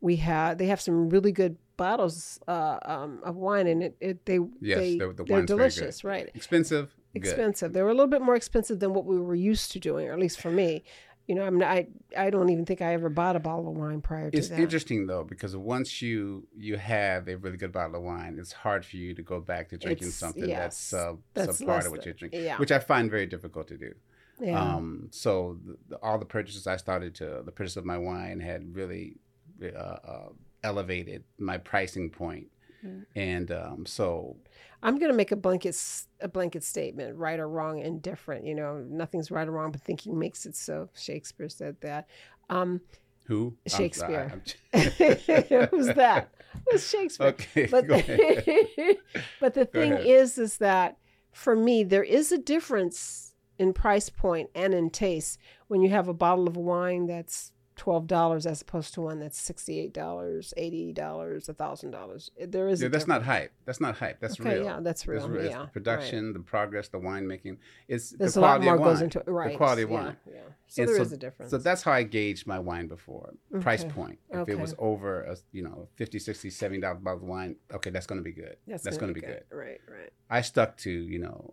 we 0.00 0.16
had 0.16 0.58
they 0.58 0.66
have 0.66 0.80
some 0.80 1.08
really 1.08 1.32
good 1.32 1.56
bottles 1.76 2.38
uh, 2.48 2.78
um, 2.84 3.20
of 3.24 3.36
wine, 3.36 3.66
and 3.66 3.82
it, 3.82 3.96
it 4.00 4.26
they 4.26 4.38
Yes, 4.60 4.78
they, 4.78 4.98
the, 4.98 5.12
the 5.12 5.24
they're 5.24 5.42
delicious, 5.46 6.04
right? 6.04 6.30
Expensive. 6.34 6.94
Good. 7.14 7.24
expensive. 7.24 7.72
They 7.72 7.82
were 7.82 7.90
a 7.90 7.94
little 7.94 8.06
bit 8.08 8.22
more 8.22 8.34
expensive 8.36 8.80
than 8.80 8.94
what 8.94 9.04
we 9.04 9.18
were 9.18 9.34
used 9.34 9.72
to 9.72 9.78
doing, 9.80 10.08
or 10.08 10.12
at 10.12 10.18
least 10.18 10.40
for 10.40 10.50
me. 10.50 10.84
You 11.28 11.36
know, 11.36 11.44
I'm 11.44 11.56
not, 11.58 11.68
I 11.68 11.86
I 12.16 12.30
don't 12.30 12.48
even 12.50 12.66
think 12.66 12.82
I 12.82 12.94
ever 12.94 13.08
bought 13.08 13.36
a 13.36 13.40
bottle 13.40 13.68
of 13.68 13.76
wine 13.76 14.00
prior 14.00 14.30
to 14.30 14.36
It's 14.36 14.48
that. 14.48 14.58
interesting 14.58 15.06
though 15.06 15.22
because 15.22 15.54
once 15.56 16.02
you 16.02 16.48
you 16.56 16.76
have 16.76 17.28
a 17.28 17.36
really 17.36 17.56
good 17.56 17.70
bottle 17.72 17.94
of 17.96 18.02
wine, 18.02 18.36
it's 18.40 18.52
hard 18.52 18.84
for 18.84 18.96
you 18.96 19.14
to 19.14 19.22
go 19.22 19.40
back 19.40 19.68
to 19.68 19.76
drinking 19.78 20.08
It's- 20.08 20.16
something 20.18 20.48
yes, 20.48 20.58
that's 20.58 20.76
sub 20.78 21.20
that's 21.34 21.62
subpar 21.62 21.84
to 21.84 21.90
what 21.90 22.04
you're 22.04 22.14
drinking, 22.14 22.42
yeah. 22.44 22.58
which 22.58 22.72
I 22.72 22.80
find 22.80 23.08
very 23.08 23.26
difficult 23.26 23.68
to 23.68 23.76
do. 23.78 23.94
Yeah. 24.40 24.60
Um, 24.60 25.08
so 25.12 25.58
the, 25.64 25.76
the, 25.90 25.96
all 26.02 26.18
the 26.18 26.24
purchases 26.24 26.66
I 26.66 26.76
started 26.76 27.14
to 27.16 27.42
the 27.44 27.52
purchase 27.52 27.76
of 27.76 27.84
my 27.84 27.98
wine 27.98 28.40
had 28.40 28.74
really 28.74 29.18
uh, 29.62 29.66
uh, 29.78 30.28
elevated 30.64 31.22
my 31.38 31.56
pricing 31.58 32.10
point, 32.10 32.48
Mm. 32.84 33.04
and 33.14 33.52
um, 33.52 33.86
so 33.86 34.36
I'm 34.82 34.98
going 34.98 35.10
to 35.10 35.16
make 35.16 35.30
a 35.30 35.36
blanket 35.36 35.80
a 36.20 36.28
blanket 36.28 36.64
statement, 36.64 37.16
right 37.16 37.38
or 37.38 37.48
wrong, 37.48 37.78
indifferent. 37.78 38.44
You 38.44 38.54
know, 38.54 38.84
nothing's 38.88 39.30
right 39.30 39.46
or 39.46 39.52
wrong, 39.52 39.70
but 39.70 39.80
thinking 39.80 40.18
makes 40.18 40.46
it 40.46 40.56
so. 40.56 40.88
Shakespeare 40.94 41.48
said 41.48 41.76
that. 41.82 42.08
Um, 42.50 42.80
who 43.26 43.56
Shakespeare. 43.66 44.42
Who's 44.72 45.86
that? 45.94 46.28
It 46.54 46.72
was 46.72 46.88
Shakespeare. 46.88 47.28
okay, 47.28 47.66
But 47.70 47.86
go 47.86 47.94
ahead. 47.94 48.96
but 49.40 49.54
the 49.54 49.64
thing 49.64 49.92
is, 49.92 50.38
is 50.38 50.58
that 50.58 50.98
for 51.30 51.54
me, 51.54 51.84
there 51.84 52.02
is 52.02 52.32
a 52.32 52.38
difference 52.38 53.34
in 53.58 53.72
price 53.72 54.08
point 54.08 54.50
and 54.54 54.74
in 54.74 54.90
taste 54.90 55.38
when 55.68 55.82
you 55.82 55.90
have 55.90 56.08
a 56.08 56.14
bottle 56.14 56.48
of 56.48 56.56
wine 56.56 57.06
that's 57.06 57.52
twelve 57.82 58.06
dollars 58.06 58.46
as 58.46 58.62
opposed 58.62 58.94
to 58.94 59.00
one 59.00 59.18
that's 59.18 59.36
sixty 59.40 59.80
eight 59.80 59.92
dollars, 59.92 60.54
eighty 60.56 60.92
dollars, 60.92 61.48
a 61.48 61.52
thousand 61.52 61.90
dollars. 61.90 62.30
There 62.40 62.68
is. 62.68 62.80
Yeah, 62.80 62.86
that's 62.86 63.02
difference. 63.04 63.08
not 63.08 63.22
hype. 63.24 63.52
That's 63.64 63.80
not 63.80 63.96
hype. 63.96 64.20
That's 64.20 64.38
okay, 64.40 64.54
real. 64.54 64.64
yeah, 64.64 64.78
that's 64.80 65.08
real. 65.08 65.18
It's 65.18 65.28
real. 65.28 65.44
Yeah, 65.44 65.50
the 65.50 65.58
right. 65.64 65.72
production, 65.72 66.32
the 66.32 66.38
progress, 66.38 66.86
the 66.86 66.98
winemaking. 66.98 67.56
It's 67.88 68.10
There's 68.10 68.34
the 68.34 68.40
a 68.40 68.42
lot 68.42 68.62
more 68.62 68.74
of 68.74 68.80
wine. 68.80 68.88
goes 68.90 69.02
into 69.02 69.18
it, 69.18 69.26
right? 69.26 69.50
The 69.50 69.56
quality 69.56 69.82
of 69.82 69.90
yeah, 69.90 70.00
wine. 70.00 70.16
Yeah. 70.32 70.40
So 70.68 70.82
And 70.82 70.88
there 70.90 70.96
so- 70.98 71.02
is 71.02 71.12
a 71.12 71.16
difference. 71.16 71.50
So 71.50 71.58
that's 71.58 71.82
how 71.82 71.90
I 71.90 72.04
gauged 72.04 72.46
my 72.46 72.60
wine 72.60 72.86
before. 72.86 73.34
Price 73.60 73.82
point. 73.84 74.20
If 74.30 74.36
Okay. 74.36 74.52
it 74.52 74.60
was 74.60 74.76
over 74.78 75.22
a, 75.24 75.36
you 75.50 75.62
know, 75.62 75.88
50, 75.96 76.20
60, 76.20 76.50
70 76.50 76.80
dollar 76.82 76.94
bottle 76.94 77.18
of 77.18 77.24
wine, 77.28 77.56
okay, 77.74 77.90
that's 77.90 78.06
going 78.06 78.20
to 78.20 78.24
be 78.24 78.30
good. 78.30 78.56
That's, 78.68 78.84
gonna 78.84 78.96
going 78.96 79.14
to 79.14 79.20
be 79.20 79.26
good. 79.26 79.42
Right, 79.50 79.80
right. 79.88 80.10
I 80.30 80.40
stuck 80.42 80.76
to, 80.78 80.90
you 80.90 81.18
know, 81.18 81.52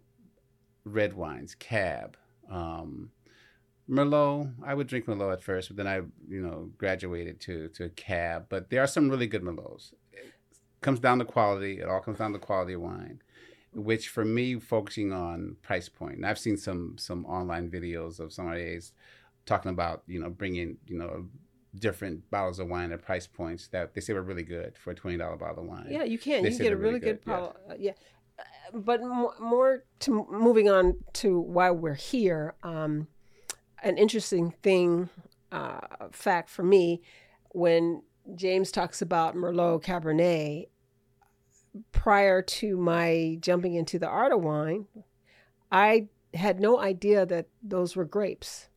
red 0.85 1.13
wines, 1.13 1.55
cab, 1.55 2.17
um, 2.51 3.09
Merlot, 3.89 4.53
I 4.63 4.73
would 4.73 4.87
drink 4.87 5.05
Merlot 5.07 5.33
at 5.33 5.41
first, 5.43 5.69
but 5.69 5.77
then 5.77 5.87
I, 5.87 5.97
you 6.29 6.41
know, 6.41 6.69
graduated 6.77 7.39
to 7.41 7.69
to 7.69 7.85
a 7.85 7.89
cab. 7.89 8.45
But 8.49 8.69
there 8.69 8.81
are 8.83 8.87
some 8.87 9.09
really 9.09 9.27
good 9.27 9.41
Merlots. 9.43 9.93
It 10.13 10.33
comes 10.81 10.99
down 10.99 11.19
to 11.19 11.25
quality. 11.25 11.79
It 11.79 11.87
all 11.89 11.99
comes 11.99 12.19
down 12.19 12.33
to 12.33 12.39
quality 12.39 12.73
of 12.73 12.81
wine, 12.81 13.21
which 13.73 14.09
for 14.09 14.23
me, 14.23 14.59
focusing 14.59 15.11
on 15.11 15.55
price 15.63 15.89
point. 15.89 16.17
And 16.17 16.25
I've 16.25 16.39
seen 16.39 16.57
some 16.57 16.95
some 16.97 17.25
online 17.25 17.71
videos 17.71 18.19
of 18.19 18.31
somebody's 18.31 18.91
talking 19.45 19.71
about, 19.71 20.03
you 20.05 20.19
know, 20.19 20.29
bringing, 20.29 20.77
you 20.85 20.97
know, 20.97 21.25
different 21.75 22.29
bottles 22.29 22.59
of 22.59 22.67
wine 22.67 22.91
at 22.91 23.01
price 23.03 23.25
points 23.25 23.67
that 23.69 23.93
they 23.95 24.01
say 24.01 24.13
were 24.13 24.21
really 24.21 24.43
good 24.43 24.77
for 24.77 24.91
a 24.91 24.95
twenty 24.95 25.17
dollar 25.17 25.35
bottle 25.37 25.63
of 25.63 25.69
wine. 25.69 25.87
Yeah, 25.89 26.03
you 26.03 26.19
can. 26.19 26.43
They 26.43 26.51
You 26.51 26.57
get 26.59 26.73
a 26.73 26.75
really 26.77 26.89
really 26.89 26.99
good, 26.99 27.23
good, 27.25 27.31
yeah. 27.31 27.35
bottle. 27.39 27.55
uh, 27.69 27.75
Yeah. 27.79 27.93
But 28.71 29.01
more, 29.01 29.33
more 29.41 29.83
to 30.01 30.25
moving 30.31 30.69
on 30.69 31.03
to 31.13 31.39
why 31.39 31.71
we're 31.71 31.95
here. 31.95 32.53
Um, 32.63 33.07
an 33.83 33.97
interesting 33.97 34.51
thing, 34.63 35.09
uh, 35.51 35.79
fact 36.11 36.49
for 36.49 36.63
me, 36.63 37.01
when 37.49 38.03
James 38.35 38.71
talks 38.71 39.01
about 39.01 39.35
Merlot 39.35 39.83
Cabernet, 39.83 40.67
prior 41.91 42.41
to 42.41 42.77
my 42.77 43.37
jumping 43.41 43.75
into 43.75 43.99
the 43.99 44.07
art 44.07 44.31
of 44.31 44.41
wine, 44.41 44.85
I 45.71 46.07
had 46.33 46.59
no 46.59 46.79
idea 46.79 47.25
that 47.25 47.47
those 47.61 47.95
were 47.95 48.05
grapes. 48.05 48.68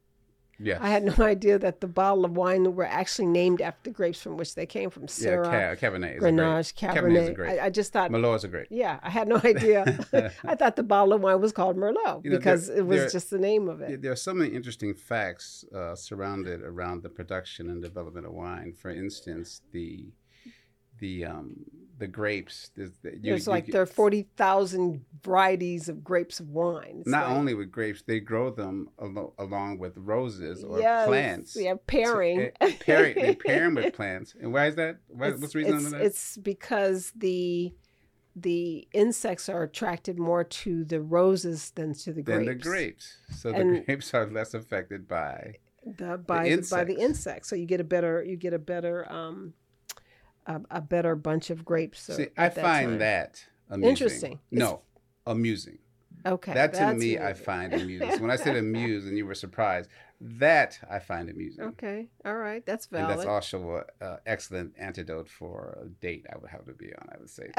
Yes. 0.62 0.78
I 0.80 0.88
had 0.88 1.02
no 1.04 1.14
idea 1.24 1.58
that 1.58 1.80
the 1.80 1.86
bottle 1.88 2.24
of 2.24 2.36
wine 2.36 2.74
were 2.74 2.84
actually 2.86 3.26
named 3.26 3.60
after 3.60 3.90
the 3.90 3.94
grapes 3.94 4.22
from 4.22 4.36
which 4.36 4.54
they 4.54 4.66
came 4.66 4.90
from. 4.90 5.02
yeah, 5.04 5.08
Syrah, 5.08 5.78
Ca- 5.80 5.86
Cabernet 5.90 6.18
Grenache. 6.20 6.74
Cabernet 6.74 7.16
is 7.22 7.28
a 7.28 7.32
Cabernet. 7.32 7.34
great. 7.34 7.58
I, 7.60 7.66
I 7.66 7.70
just 7.70 7.92
thought, 7.92 8.10
Merlot 8.10 8.36
is 8.36 8.44
a 8.44 8.48
grape. 8.48 8.68
yeah, 8.70 9.00
I 9.02 9.10
had 9.10 9.26
no 9.28 9.36
idea. 9.44 9.98
I 10.44 10.54
thought 10.54 10.76
the 10.76 10.82
bottle 10.82 11.12
of 11.14 11.20
wine 11.20 11.40
was 11.40 11.52
called 11.52 11.76
Merlot 11.76 12.24
You 12.24 12.30
know, 12.30 12.36
because 12.38 12.68
there- 12.68 12.78
it 12.78 12.86
was 12.86 13.00
there- 13.00 13.08
just 13.10 13.30
the 13.30 13.38
name 13.38 13.68
of 13.68 13.80
it. 13.80 14.00
There 14.02 14.12
are 14.12 14.16
so 14.16 14.32
many 14.34 14.50
interesting 14.54 14.94
facts 14.94 15.64
uh, 15.74 15.94
surrounded 15.96 16.62
around 16.62 17.02
the 17.02 17.08
production 17.08 17.68
and 17.68 17.82
development 17.82 18.26
of 18.26 18.32
wine. 18.32 18.72
For 18.72 18.90
instance, 18.90 19.62
the 19.72 20.06
the 20.98 21.24
um, 21.24 21.64
the 22.02 22.08
grapes. 22.08 22.70
There's, 22.76 22.90
the- 23.02 23.12
you- 23.12 23.20
There's 23.22 23.46
you 23.46 23.52
like 23.52 23.66
get- 23.66 23.72
there 23.72 23.82
are 23.82 23.86
forty 23.86 24.26
thousand 24.36 25.04
varieties 25.22 25.88
of 25.88 26.02
grapes 26.02 26.40
of 26.40 26.48
wine. 26.50 26.98
It's 27.00 27.08
not 27.08 27.28
like- 27.28 27.36
only 27.38 27.54
with 27.54 27.70
grapes, 27.70 28.02
they 28.02 28.20
grow 28.20 28.50
them 28.50 28.88
alo- 29.00 29.32
along 29.38 29.78
with 29.78 29.96
roses 29.96 30.64
or 30.64 30.80
Yes, 30.80 31.06
plants. 31.06 31.56
Yeah, 31.58 31.74
pairing. 31.86 32.38
So, 32.40 32.50
eh, 32.60 32.72
pair, 32.80 33.14
they 33.14 33.34
pair 33.36 33.60
them 33.64 33.76
with 33.76 33.94
plants. 33.94 34.34
And 34.40 34.52
why 34.52 34.66
is 34.66 34.74
that? 34.76 34.98
Why, 35.08 35.30
what's 35.30 35.52
the 35.52 35.58
reason 35.60 35.76
it's, 35.76 35.84
for 35.84 35.90
that? 35.90 36.02
It's 36.02 36.36
because 36.36 37.12
the 37.16 37.72
the 38.34 38.88
insects 38.92 39.48
are 39.50 39.62
attracted 39.62 40.18
more 40.18 40.42
to 40.42 40.84
the 40.84 41.00
roses 41.02 41.70
than 41.74 41.92
to 41.94 42.12
the 42.14 42.22
grapes. 42.22 42.38
Than 42.38 42.46
the 42.46 42.54
grapes. 42.54 43.16
So 43.36 43.52
the 43.52 43.82
grapes 43.86 44.14
are 44.14 44.26
less 44.26 44.54
affected 44.54 45.06
by. 45.06 45.56
the 45.84 46.16
by 46.16 46.48
the, 46.48 46.66
by 46.70 46.84
the 46.84 46.96
insects. 46.96 47.48
So 47.48 47.56
you 47.56 47.66
get 47.66 47.80
a 47.80 47.84
better 47.84 48.22
you 48.22 48.36
get 48.36 48.54
a 48.54 48.58
better 48.58 49.10
um 49.12 49.52
a, 50.46 50.60
a 50.70 50.80
better 50.80 51.14
bunch 51.14 51.50
of 51.50 51.64
grapes. 51.64 52.02
See, 52.02 52.28
I 52.36 52.48
find 52.48 52.90
time. 52.90 52.98
that 52.98 53.44
amusing. 53.70 53.90
Interesting. 53.90 54.38
No, 54.50 54.80
amusing. 55.26 55.78
Okay. 56.26 56.54
that 56.54 56.74
to 56.74 56.94
me 56.94 57.18
I 57.18 57.34
find 57.34 57.72
amusing. 57.72 58.20
When 58.20 58.30
I 58.30 58.36
said 58.36 58.56
amused 58.64 59.06
and 59.06 59.16
you 59.16 59.26
were 59.26 59.34
surprised, 59.34 59.88
that 60.24 60.78
I 60.88 61.00
find 61.00 61.28
amusing. 61.28 61.64
Okay, 61.64 62.06
all 62.24 62.36
right, 62.36 62.64
that's 62.64 62.86
valid. 62.86 63.10
And 63.10 63.18
that's 63.18 63.28
also 63.28 63.84
an 64.00 64.18
excellent 64.24 64.74
antidote 64.78 65.28
for 65.28 65.78
a 65.82 65.88
date 65.88 66.26
I 66.32 66.38
would 66.38 66.50
have 66.50 66.64
to 66.66 66.72
be 66.72 66.92
on, 66.94 67.08
I 67.12 67.18
would 67.18 67.30
say, 67.30 67.50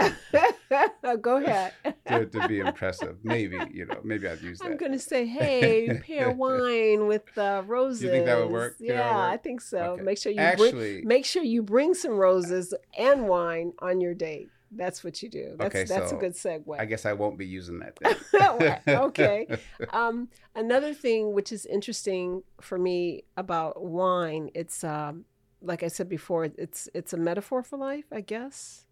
Go 1.22 1.44
ahead. 1.44 1.74
to, 2.08 2.26
to 2.26 2.48
be 2.48 2.60
impressive. 2.60 3.18
Maybe, 3.24 3.58
you 3.72 3.86
know, 3.86 4.00
maybe 4.04 4.28
I'd 4.28 4.42
use 4.42 4.60
that. 4.60 4.66
I'm 4.66 4.78
gonna 4.78 5.00
say, 5.00 5.26
hey, 5.26 6.00
pair 6.06 6.32
wine 6.32 7.08
with 7.08 7.38
uh, 7.38 7.64
roses. 7.66 8.04
You 8.04 8.12
think 8.12 8.26
that 8.26 8.40
would 8.40 8.52
work? 8.52 8.78
Would 8.80 8.90
Yeah, 8.90 9.18
I 9.18 9.38
think 9.38 9.60
so. 9.60 9.80
Okay. 9.80 10.04
Make 10.04 10.18
sure 10.18 10.32
you 10.32 10.40
Actually, 10.40 10.72
bring, 10.72 11.08
make 11.08 11.26
sure 11.26 11.44
you 11.44 11.64
bring 11.64 11.94
some 11.94 12.14
roses 12.14 12.74
and 12.98 13.28
wine 13.28 13.74
on 13.80 14.00
your 14.00 14.14
date. 14.14 14.50
That's 14.76 15.04
what 15.04 15.22
you 15.22 15.30
do. 15.30 15.56
That's 15.58 15.76
Okay, 15.76 15.84
that's 15.86 16.12
so 16.12 16.18
a 16.18 16.20
good 16.20 16.34
segue. 16.34 16.80
I 16.80 16.86
guess 16.86 17.06
I 17.06 17.14
won't 17.14 17.38
be 17.38 17.46
using 17.46 17.80
that 17.80 17.98
then. 18.34 18.80
okay. 18.98 19.48
Um, 19.92 20.30
another 20.56 20.94
thing 20.94 21.34
which 21.34 21.52
is 21.52 21.66
interesting 21.66 22.44
for 22.62 22.78
me 22.78 23.24
about 23.38 23.84
wine, 23.84 24.50
it's 24.54 24.84
um, 24.84 25.26
like 25.62 25.84
I 25.84 25.88
said 25.88 26.10
before, 26.10 26.46
it's 26.46 26.90
it's 26.94 27.14
a 27.14 27.18
metaphor 27.18 27.64
for 27.64 27.78
life, 27.78 28.06
I 28.12 28.22
guess. 28.22 28.86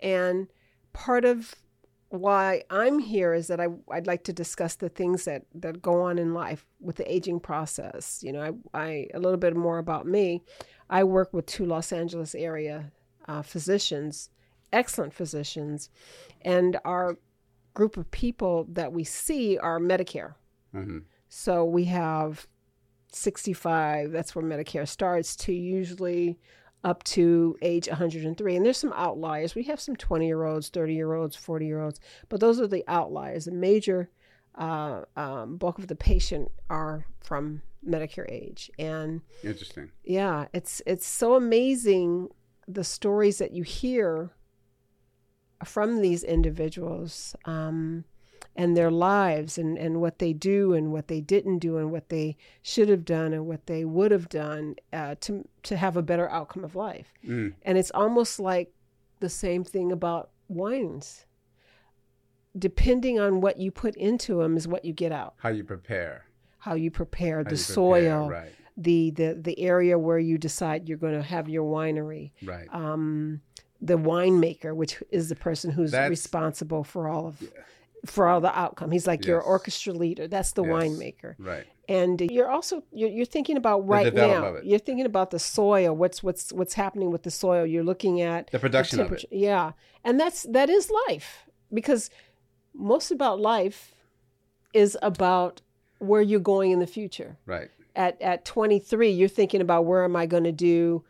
And 0.00 0.48
part 0.92 1.24
of 1.24 1.54
why 2.10 2.62
I'm 2.70 2.98
here 2.98 3.34
is 3.34 3.48
that 3.48 3.60
I 3.60 3.66
I'd 3.90 4.06
like 4.06 4.24
to 4.24 4.32
discuss 4.32 4.76
the 4.76 4.88
things 4.88 5.24
that 5.24 5.44
that 5.54 5.82
go 5.82 6.02
on 6.02 6.18
in 6.18 6.32
life 6.34 6.66
with 6.80 6.96
the 6.96 7.12
aging 7.12 7.40
process. 7.40 8.20
You 8.22 8.32
know, 8.32 8.58
I, 8.74 8.78
I 8.78 9.06
a 9.14 9.18
little 9.18 9.38
bit 9.38 9.56
more 9.56 9.78
about 9.78 10.06
me. 10.06 10.42
I 10.90 11.04
work 11.04 11.32
with 11.32 11.46
two 11.46 11.66
Los 11.66 11.92
Angeles 11.92 12.34
area 12.34 12.92
uh, 13.28 13.42
physicians, 13.42 14.30
excellent 14.72 15.12
physicians, 15.14 15.90
and 16.42 16.78
our 16.84 17.16
group 17.74 17.96
of 17.96 18.10
people 18.10 18.66
that 18.70 18.92
we 18.92 19.04
see 19.04 19.56
are 19.58 19.78
Medicare. 19.78 20.34
Mhm. 20.74 21.04
So 21.28 21.64
we 21.64 21.84
have 21.84 22.48
65, 23.12 24.12
that's 24.12 24.34
where 24.34 24.44
Medicare 24.44 24.86
starts, 24.88 25.36
to 25.36 25.52
usually 25.52 26.38
up 26.84 27.02
to 27.04 27.56
age 27.62 27.88
103. 27.88 28.56
And 28.56 28.64
there's 28.64 28.76
some 28.78 28.92
outliers. 28.94 29.54
We 29.54 29.64
have 29.64 29.80
some 29.80 29.96
20 29.96 30.26
year 30.26 30.44
olds, 30.44 30.68
30 30.68 30.94
year 30.94 31.12
olds, 31.14 31.34
40 31.36 31.66
year 31.66 31.80
olds, 31.80 32.00
but 32.28 32.40
those 32.40 32.60
are 32.60 32.68
the 32.68 32.84
outliers. 32.86 33.46
The 33.46 33.52
major 33.52 34.10
uh, 34.54 35.04
um, 35.16 35.56
bulk 35.56 35.78
of 35.78 35.86
the 35.88 35.94
patient 35.96 36.50
are 36.68 37.06
from 37.20 37.62
Medicare 37.86 38.26
age. 38.28 38.70
And 38.78 39.22
Interesting. 39.44 39.90
yeah, 40.04 40.46
it's 40.52 40.82
it's 40.86 41.06
so 41.06 41.34
amazing 41.34 42.28
the 42.66 42.82
stories 42.84 43.38
that 43.38 43.52
you 43.52 43.62
hear 43.62 44.30
from 45.64 46.00
these 46.00 46.22
individuals 46.22 47.34
um, 47.44 48.04
and 48.54 48.76
their 48.76 48.90
lives 48.90 49.58
and, 49.58 49.76
and 49.78 50.00
what 50.00 50.18
they 50.18 50.32
do 50.32 50.72
and 50.72 50.92
what 50.92 51.08
they 51.08 51.20
didn't 51.20 51.58
do 51.58 51.76
and 51.78 51.90
what 51.90 52.08
they 52.08 52.36
should 52.62 52.88
have 52.88 53.04
done 53.04 53.32
and 53.32 53.46
what 53.46 53.66
they 53.66 53.84
would 53.84 54.10
have 54.10 54.28
done 54.28 54.74
uh, 54.92 55.14
to 55.20 55.46
to 55.64 55.76
have 55.76 55.96
a 55.96 56.02
better 56.02 56.28
outcome 56.30 56.64
of 56.64 56.74
life. 56.76 57.12
Mm. 57.26 57.54
And 57.62 57.78
it's 57.78 57.90
almost 57.92 58.38
like 58.40 58.72
the 59.20 59.28
same 59.28 59.64
thing 59.64 59.92
about 59.92 60.30
wines. 60.48 61.26
Depending 62.58 63.20
on 63.20 63.40
what 63.40 63.58
you 63.58 63.70
put 63.70 63.94
into 63.96 64.38
them 64.38 64.56
is 64.56 64.66
what 64.66 64.84
you 64.84 64.92
get 64.92 65.12
out. 65.12 65.34
How 65.36 65.50
you 65.50 65.64
prepare. 65.64 66.24
How 66.58 66.74
you 66.74 66.90
prepare 66.90 67.38
How 67.38 67.44
the 67.44 67.56
you 67.56 67.62
prepare, 67.64 67.74
soil, 67.74 68.28
Right. 68.30 68.52
the 68.76 69.10
the 69.10 69.38
the 69.40 69.58
area 69.60 69.98
where 69.98 70.18
you 70.18 70.38
decide 70.38 70.88
you're 70.88 70.98
going 70.98 71.14
to 71.14 71.22
have 71.22 71.48
your 71.48 71.64
winery 71.64 72.32
Right. 72.42 72.66
um 72.72 73.42
the 73.80 73.96
winemaker 73.96 74.74
which 74.74 75.00
is 75.10 75.28
the 75.28 75.36
person 75.36 75.70
who's 75.70 75.92
That's- 75.92 76.10
responsible 76.10 76.82
for 76.84 77.08
all 77.08 77.26
of 77.28 77.42
for 78.06 78.28
all 78.28 78.40
the 78.40 78.56
outcome. 78.56 78.92
He's 78.92 79.08
like 79.08 79.26
your 79.26 79.40
orchestra 79.40 79.92
leader. 79.92 80.28
That's 80.28 80.52
the 80.52 80.62
Yes. 80.64 80.72
winemaker. 80.72 81.34
Right. 81.38 81.66
and 81.88 82.20
you're 82.20 82.48
also 82.50 82.82
you're, 82.92 83.08
you're 83.08 83.24
thinking 83.26 83.56
about 83.56 83.86
right 83.88 84.12
now. 84.14 84.56
you're 84.62 84.78
thinking 84.78 85.06
about 85.06 85.30
the 85.30 85.38
soil. 85.38 85.96
What's 85.96 86.22
what's 86.22 86.52
what's 86.52 86.74
happening 86.74 87.10
with 87.10 87.22
the 87.24 87.30
soil? 87.30 87.66
You're 87.66 87.82
looking 87.84 88.20
at 88.20 88.50
The 88.52 88.58
production 88.60 89.00
of 89.00 89.12
it. 89.12 89.24
yeah. 89.30 89.72
And 90.04 90.18
that's 90.20 90.42
that 90.44 90.68
is 90.70 90.90
life. 91.08 91.44
Because 91.72 92.10
most 92.74 93.10
about 93.10 93.40
life 93.40 93.94
is 94.72 94.96
about 95.02 95.62
where 95.98 96.22
you're 96.22 96.40
going 96.40 96.70
in 96.70 96.78
the 96.78 96.86
future. 96.86 97.36
Right. 97.46 97.70
at 97.96 98.20
at 98.22 98.44
23 98.44 99.10
you're 99.10 99.28
thinking 99.28 99.60
about 99.60 99.84
where 99.86 100.04
am 100.04 100.14
i 100.14 100.24
going 100.26 100.44
to 100.44 100.52
do 100.52 101.02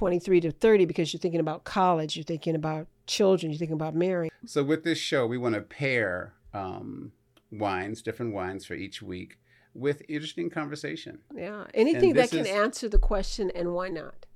23 0.00 0.40
to 0.40 0.50
30 0.52 0.84
because 0.86 1.12
you're 1.12 1.20
thinking 1.20 1.40
about 1.40 1.64
college 1.64 2.16
you're 2.16 2.24
thinking 2.24 2.54
about 2.54 2.86
children 3.06 3.50
you're 3.50 3.58
thinking 3.58 3.74
about 3.74 3.94
marrying 3.94 4.30
So 4.46 4.62
with 4.62 4.84
this 4.84 4.98
show, 4.98 5.26
we 5.26 5.36
want 5.38 5.54
to 5.56 5.60
pair 5.62 6.34
um, 6.54 7.12
wines, 7.50 8.00
different 8.02 8.32
wines 8.32 8.64
for 8.64 8.74
each 8.74 9.02
week, 9.02 9.38
with 9.74 10.02
interesting 10.08 10.48
conversation. 10.50 11.18
yeah 11.34 11.64
anything 11.74 12.14
that 12.14 12.30
can 12.30 12.40
is- 12.40 12.48
answer 12.48 12.88
the 12.88 12.98
question 12.98 13.50
and 13.54 13.74
why 13.74 13.88
not 13.88 14.26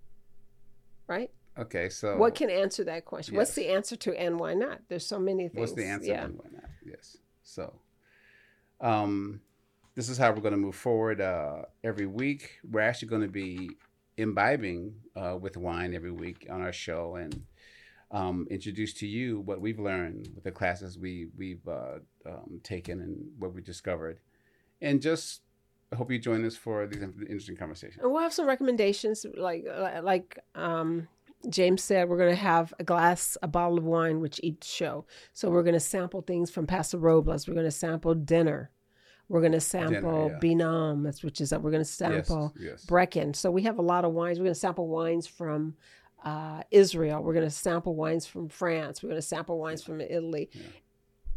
right 1.07 1.31
Okay, 1.57 1.89
so 1.89 2.17
what 2.17 2.35
can 2.35 2.51
answer 2.51 2.83
that 2.85 3.05
question 3.05 3.37
what's 3.37 3.55
the 3.55 3.69
answer 3.69 3.95
to 3.95 4.19
and 4.21 4.41
why 4.41 4.55
not 4.55 4.81
there's 4.89 5.07
so 5.07 5.21
many 5.21 5.47
things 5.49 5.61
what's 5.61 5.73
the 5.73 5.85
answer 5.85 6.09
yeah 6.09 6.25
and 6.25 6.35
why 6.37 6.47
not? 6.53 6.65
Yes. 6.85 7.17
So, 7.45 7.73
um, 8.81 9.41
this 9.95 10.09
is 10.09 10.19
how 10.19 10.33
we're 10.33 10.41
going 10.41 10.53
to 10.53 10.59
move 10.59 10.75
forward. 10.75 11.21
Uh, 11.21 11.63
every 11.85 12.07
week, 12.07 12.59
we're 12.69 12.81
actually 12.81 13.07
going 13.09 13.23
to 13.23 13.29
be 13.29 13.71
imbibing 14.17 14.95
uh, 15.17 15.37
with 15.41 15.57
wine 15.57 15.95
every 15.95 16.13
week 16.13 16.47
on 16.51 16.61
our 16.61 16.73
show 16.73 17.17
and 17.17 17.43
um, 18.11 18.47
introduce 18.51 18.95
to 18.95 19.07
you 19.07 19.41
what 19.41 19.61
we've 19.61 19.81
learned 19.81 20.29
with 20.35 20.45
the 20.45 20.53
classes 20.53 20.99
we 20.99 21.29
we've 21.37 21.67
uh, 21.67 21.99
um, 22.27 22.61
taken 22.63 23.01
and 23.01 23.17
what 23.39 23.53
we 23.55 23.61
discovered, 23.61 24.21
and 24.81 25.03
just 25.03 25.43
hope 25.95 26.11
you 26.11 26.19
join 26.19 26.45
us 26.45 26.57
for 26.57 26.87
these 26.87 27.03
interesting 27.03 27.57
conversations. 27.57 28.01
we'll 28.03 28.23
have 28.23 28.33
some 28.33 28.47
recommendations 28.47 29.27
like 29.37 29.65
like 30.03 30.39
um 30.55 31.09
James 31.49 31.83
said 31.83 32.09
we're 32.09 32.17
going 32.19 32.31
to 32.35 32.37
have 32.37 32.73
a 32.79 32.85
glass, 32.85 33.37
a 33.43 33.49
bottle 33.49 33.79
of 33.79 33.85
wine, 33.85 34.21
which 34.21 34.41
each 34.43 34.65
show. 34.65 35.05
So 35.33 35.51
we're 35.51 35.63
going 35.63 35.75
to 35.75 35.81
sample 35.81 36.23
things 36.23 36.51
from 36.51 36.67
Paso 36.67 36.99
Robles. 36.99 37.47
We're 37.47 37.55
going 37.55 37.67
to 37.67 37.71
sample 37.71 38.15
Denner. 38.15 38.71
We're 39.29 39.41
going 39.41 39.53
to 39.53 39.61
sample 39.61 40.31
yeah. 40.31 40.39
Binam, 40.39 41.03
that's 41.03 41.23
which 41.23 41.41
is 41.41 41.51
that 41.51 41.63
we're 41.63 41.71
going 41.71 41.83
to 41.83 41.89
sample 41.89 42.53
yes, 42.59 42.71
yes. 42.71 42.85
Brecon. 42.85 43.35
So 43.35 43.51
we 43.51 43.63
have 43.63 43.79
a 43.79 43.83
lot 43.83 44.05
of 44.05 44.13
wines. 44.13 44.39
We're 44.39 44.45
going 44.45 44.55
to 44.55 44.61
sample 44.61 44.89
wines 44.89 45.27
from 45.27 45.77
uh, 46.25 46.63
Israel. 46.71 47.23
We're 47.23 47.33
going 47.35 47.47
to 47.47 47.51
sample 47.51 47.95
wines 47.95 48.27
from 48.27 48.49
France. 48.49 49.03
We're 49.03 49.11
going 49.11 49.21
to 49.21 49.27
sample 49.27 49.59
wines 49.59 49.83
from 49.83 50.01
Italy, 50.01 50.51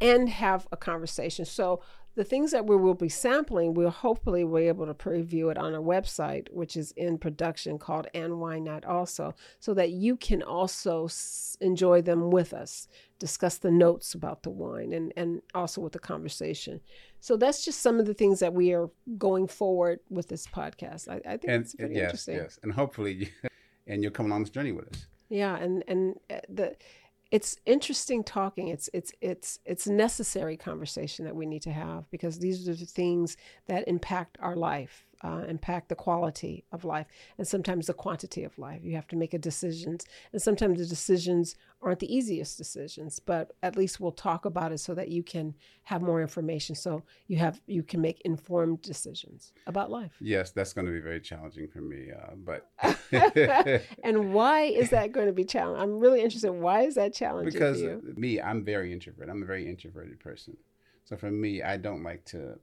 and 0.02 0.30
have 0.30 0.68
a 0.72 0.78
conversation. 0.78 1.46
So 1.46 1.82
the 2.18 2.24
things 2.24 2.50
that 2.50 2.66
we 2.66 2.76
will 2.76 2.96
be 2.96 3.10
sampling, 3.10 3.76
we'll 3.76 3.92
hopefully 3.92 4.44
be 4.44 4.68
able 4.68 4.88
to 4.88 4.94
preview 4.96 5.52
it 5.52 5.58
on 5.60 5.76
our 5.76 5.82
website, 5.82 6.52
which 6.52 6.76
is 6.76 6.92
in 6.94 7.20
production 7.20 7.78
called 7.78 8.08
And 8.16 8.40
Why 8.40 8.58
Not 8.58 8.86
also, 8.86 9.36
so 9.60 9.76
that 9.76 9.92
you 9.92 10.18
can 10.18 10.42
also 10.42 11.06
s- 11.06 11.56
enjoy 11.62 12.02
them 12.02 12.32
with 12.32 12.56
us, 12.56 12.88
discuss 13.20 13.60
the 13.60 13.70
notes 13.70 14.16
about 14.16 14.42
the 14.42 14.50
wine 14.50 14.94
and, 14.94 15.14
and 15.16 15.44
also 15.54 15.80
with 15.80 15.94
the 15.94 16.00
conversation. 16.00 16.82
So 17.20 17.38
that's 17.38 17.64
just 17.64 17.82
some 17.82 18.00
of 18.00 18.08
the 18.08 18.16
things 18.16 18.40
that 18.40 18.52
we 18.52 18.74
are 18.74 18.90
going 19.20 19.48
forward 19.48 20.00
with 20.10 20.28
this 20.28 20.48
podcast. 20.48 21.08
I, 21.08 21.18
I 21.18 21.38
think 21.38 21.44
and 21.46 21.64
it's 21.66 21.76
pretty 21.76 21.94
yes, 21.94 22.04
interesting. 22.06 22.36
yes, 22.38 22.60
and 22.64 22.74
hopefully, 22.74 23.14
you, 23.14 23.28
and 23.86 24.02
you'll 24.02 24.12
come 24.12 24.26
along 24.26 24.42
this 24.42 24.50
journey 24.50 24.72
with 24.72 24.88
us. 24.88 25.06
Yeah, 25.30 25.56
and 25.56 25.84
and 25.88 26.16
uh, 26.32 26.40
the 26.50 26.76
it's 27.32 27.58
interesting 27.66 28.24
talking. 28.24 28.70
It's 28.70 28.90
it's 28.94 29.12
it's 29.22 29.60
it's 29.66 29.88
necessary 29.88 30.56
conversation 30.58 31.26
that 31.26 31.36
we 31.36 31.46
need 31.46 31.62
to 31.64 31.72
have 31.72 32.10
because 32.10 32.40
these 32.40 32.68
are 32.70 32.76
the 32.76 32.86
things 32.86 33.38
that 33.68 33.88
impact 33.88 34.38
our 34.42 34.56
life, 34.56 35.06
uh, 35.24 35.44
impact 35.48 35.90
the 35.90 35.96
quality 35.96 36.66
of 36.72 36.86
life, 36.86 37.08
and 37.38 37.48
sometimes 37.48 37.88
the 37.88 37.94
quantity 37.94 38.44
of 38.44 38.58
life. 38.58 38.82
You 38.84 38.96
have 38.96 39.08
to 39.08 39.16
make 39.16 39.34
a 39.34 39.38
decisions, 39.38 40.06
and 40.32 40.42
sometimes 40.42 40.80
the 40.80 40.86
decisions 40.86 41.56
aren't 41.82 42.00
the 42.00 42.14
easiest 42.14 42.58
decisions, 42.58 43.20
but 43.20 43.54
at 43.64 43.76
least 43.76 44.00
we'll 44.00 44.12
talk 44.12 44.46
about 44.46 44.72
it 44.72 44.80
so 44.80 44.94
that 44.96 45.10
you 45.10 45.24
can 45.24 45.54
have 45.84 46.02
more 46.02 46.22
information, 46.22 46.76
so 46.76 47.04
you 47.28 47.38
have 47.38 47.62
you 47.68 47.84
can 47.84 48.02
make 48.02 48.22
informed 48.22 48.82
decisions 48.82 49.54
about 49.66 49.90
life. 49.90 50.14
Yes, 50.20 50.52
that's 50.52 50.74
going 50.74 50.86
to 50.88 50.94
be 50.94 51.00
very 51.00 51.22
challenging 51.22 51.68
for 51.68 51.82
me, 51.82 52.10
uh, 52.12 52.36
but 52.36 52.70
and 54.04 54.34
why 54.34 54.64
is 54.64 54.90
that 54.90 55.12
going 55.12 55.28
to 55.28 55.34
be 55.34 55.46
challenging? 55.46 55.82
I'm 55.82 56.00
really 56.00 56.22
interested. 56.22 56.52
Why 56.52 56.82
is 56.82 56.96
that 56.96 57.14
challenging 57.14 57.54
because 57.54 57.82
me, 58.16 58.42
I'm 58.42 58.64
very 58.64 58.92
introverted. 58.94 59.30
I'm 59.30 59.44
a 59.44 59.46
very 59.46 59.68
introverted 59.68 60.20
person. 60.20 60.58
So 61.06 61.16
for 61.16 61.32
me, 61.32 61.64
I 61.64 61.78
don't 61.78 62.04
like 62.04 62.26
to 62.26 62.60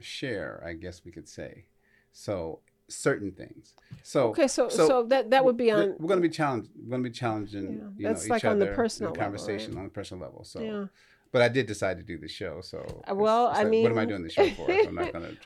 share. 0.00 0.62
I 0.66 0.72
guess 0.74 1.02
we 1.04 1.12
could 1.12 1.28
say. 1.28 1.66
So 2.12 2.60
certain 2.88 3.32
things. 3.32 3.74
So 4.02 4.28
Okay, 4.28 4.46
so 4.48 4.68
so, 4.68 5.02
that 5.04 5.30
that 5.30 5.44
would 5.44 5.56
be 5.56 5.66
we're- 5.72 5.82
on. 5.90 5.96
We're 5.98 6.08
going 6.08 6.22
to 6.22 6.28
be 6.28 6.32
challenged. 6.34 6.70
We're 6.76 6.90
going 6.90 7.02
to 7.02 7.08
be 7.10 7.14
challenging. 7.14 7.64
Yeah, 7.64 7.88
You 7.96 8.08
that's 8.08 8.26
know, 8.26 8.34
like 8.34 8.44
on 8.44 8.58
the 8.58 8.66
personal 8.68 9.10
level, 9.10 9.22
conversation 9.24 9.72
right? 9.74 9.80
on 9.80 9.86
a 9.86 9.90
personal 9.90 10.22
level. 10.24 10.44
So, 10.44 10.60
Yeah. 10.60 10.86
but 11.32 11.42
I 11.42 11.48
did 11.48 11.66
decide 11.66 11.96
to 11.98 12.04
do 12.04 12.16
the 12.18 12.28
show. 12.28 12.60
So, 12.60 13.02
Uh, 13.10 13.14
well, 13.14 13.50
it's 13.50 13.58
I 13.58 13.62
like, 13.64 13.82
what 13.82 13.92
am 13.92 13.98
I 13.98 14.04
doing 14.04 14.22
the 14.22 14.30
show 14.30 14.48
for? 14.50 14.70
I'm 14.70 14.94
not 14.94 15.12
going 15.12 15.24
to. 15.34 15.36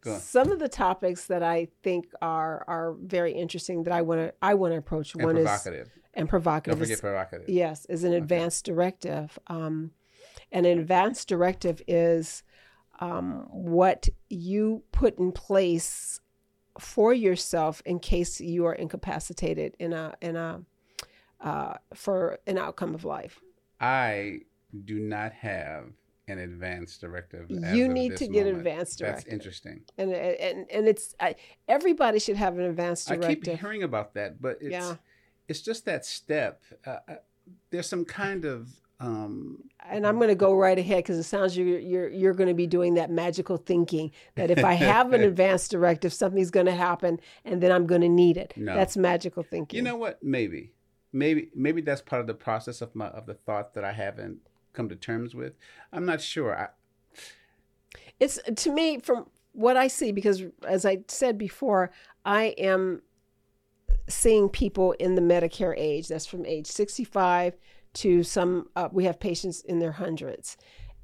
Go. 0.00 0.16
Some 0.18 0.52
of 0.52 0.60
the 0.60 0.68
topics 0.68 1.26
that 1.26 1.42
I 1.42 1.68
think 1.82 2.06
are 2.22 2.64
are 2.68 2.94
very 3.02 3.32
interesting 3.32 3.82
that 3.82 3.92
I 3.92 4.02
want 4.02 4.20
to 4.20 4.34
I 4.40 4.54
want 4.54 4.72
to 4.72 4.78
approach. 4.78 5.12
And 5.14 5.24
One 5.24 5.36
is 5.36 5.44
provocative. 5.44 5.90
and 6.14 6.22
Don't 6.24 6.28
provocative. 6.30 6.78
forget 6.78 6.94
is- 6.94 7.00
provocative. 7.00 7.48
Yes, 7.48 7.84
is 7.86 8.04
an 8.04 8.12
advanced 8.12 8.64
directive. 8.64 9.38
Um, 9.48 9.90
and 10.52 10.64
an 10.66 10.78
advanced 10.78 11.28
directive 11.28 11.82
is 11.88 12.44
um, 12.98 13.46
what 13.50 14.08
you 14.28 14.82
put 14.92 15.18
in 15.18 15.32
place 15.32 16.20
for 16.78 17.12
yourself 17.12 17.82
in 17.84 17.98
case 17.98 18.40
you 18.40 18.64
are 18.66 18.74
incapacitated 18.74 19.74
in 19.78 19.92
a 19.92 20.14
in 20.20 20.36
a 20.36 20.62
uh, 21.40 21.74
for 21.94 22.38
an 22.46 22.58
outcome 22.58 22.94
of 22.94 23.04
life. 23.04 23.40
I 23.80 24.40
do 24.84 24.98
not 24.98 25.32
have 25.32 25.84
an 26.28 26.38
advanced 26.38 27.00
directive. 27.00 27.50
as 27.50 27.74
You 27.76 27.88
need 27.88 28.16
to 28.16 28.28
get 28.28 28.46
an 28.46 28.56
advanced 28.56 28.98
That's 28.98 29.24
interesting. 29.24 29.82
And 29.96 30.12
and 30.12 30.66
and 30.70 30.88
it's 30.88 31.14
I, 31.18 31.36
everybody 31.66 32.18
should 32.18 32.36
have 32.36 32.58
an 32.58 32.64
advanced 32.64 33.08
directive. 33.08 33.30
I 33.30 33.34
keep 33.34 33.60
hearing 33.60 33.82
about 33.82 34.14
that, 34.14 34.40
but 34.40 34.58
it's 34.60 34.70
Yeah. 34.70 34.96
it's 35.48 35.60
just 35.60 35.84
that 35.86 36.04
step. 36.04 36.62
Uh, 36.84 36.98
uh, 37.08 37.14
there's 37.70 37.88
some 37.88 38.04
kind 38.04 38.44
of 38.44 38.68
um, 39.00 39.62
and 39.88 40.06
I'm 40.06 40.16
going 40.16 40.28
to 40.28 40.34
go 40.34 40.54
right 40.54 40.78
ahead 40.78 41.04
because 41.04 41.18
it 41.18 41.22
sounds 41.22 41.56
you're 41.56 41.78
you're 41.78 42.08
you're 42.08 42.34
going 42.34 42.48
to 42.48 42.54
be 42.54 42.66
doing 42.66 42.94
that 42.94 43.10
magical 43.10 43.56
thinking 43.56 44.10
that 44.34 44.50
if 44.50 44.64
I 44.64 44.72
have 44.74 45.12
an 45.12 45.22
advanced 45.22 45.70
directive, 45.70 46.12
something's 46.12 46.50
going 46.50 46.66
to 46.66 46.74
happen, 46.74 47.20
and 47.44 47.62
then 47.62 47.70
I'm 47.70 47.86
going 47.86 48.00
to 48.00 48.08
need 48.08 48.36
it. 48.36 48.54
No. 48.56 48.74
That's 48.74 48.96
magical 48.96 49.42
thinking. 49.42 49.76
you 49.76 49.82
know 49.82 49.96
what? 49.96 50.22
Maybe, 50.22 50.72
maybe, 51.12 51.50
maybe 51.54 51.80
that's 51.80 52.02
part 52.02 52.20
of 52.20 52.26
the 52.26 52.34
process 52.34 52.80
of 52.82 52.94
my 52.94 53.06
of 53.08 53.26
the 53.26 53.34
thought 53.34 53.74
that 53.74 53.84
I 53.84 53.92
haven't 53.92 54.38
come 54.72 54.88
to 54.88 54.96
terms 54.96 55.34
with. 55.34 55.54
I'm 55.92 56.04
not 56.04 56.20
sure. 56.20 56.58
I, 56.58 56.68
it's 58.18 58.40
to 58.56 58.72
me 58.72 58.98
from 58.98 59.26
what 59.52 59.76
I 59.76 59.86
see 59.86 60.10
because 60.10 60.42
as 60.66 60.84
I 60.84 61.04
said 61.06 61.38
before, 61.38 61.92
I 62.24 62.46
am 62.58 63.02
seeing 64.08 64.48
people 64.48 64.92
in 64.92 65.14
the 65.14 65.22
Medicare 65.22 65.74
age. 65.76 66.08
That's 66.08 66.26
from 66.26 66.44
age 66.44 66.66
65 66.66 67.54
to 68.00 68.22
some. 68.22 68.68
Uh, 68.76 68.88
we 68.92 69.04
have 69.04 69.20
patients 69.20 69.60
in 69.62 69.78
their 69.78 69.92
hundreds. 69.92 70.56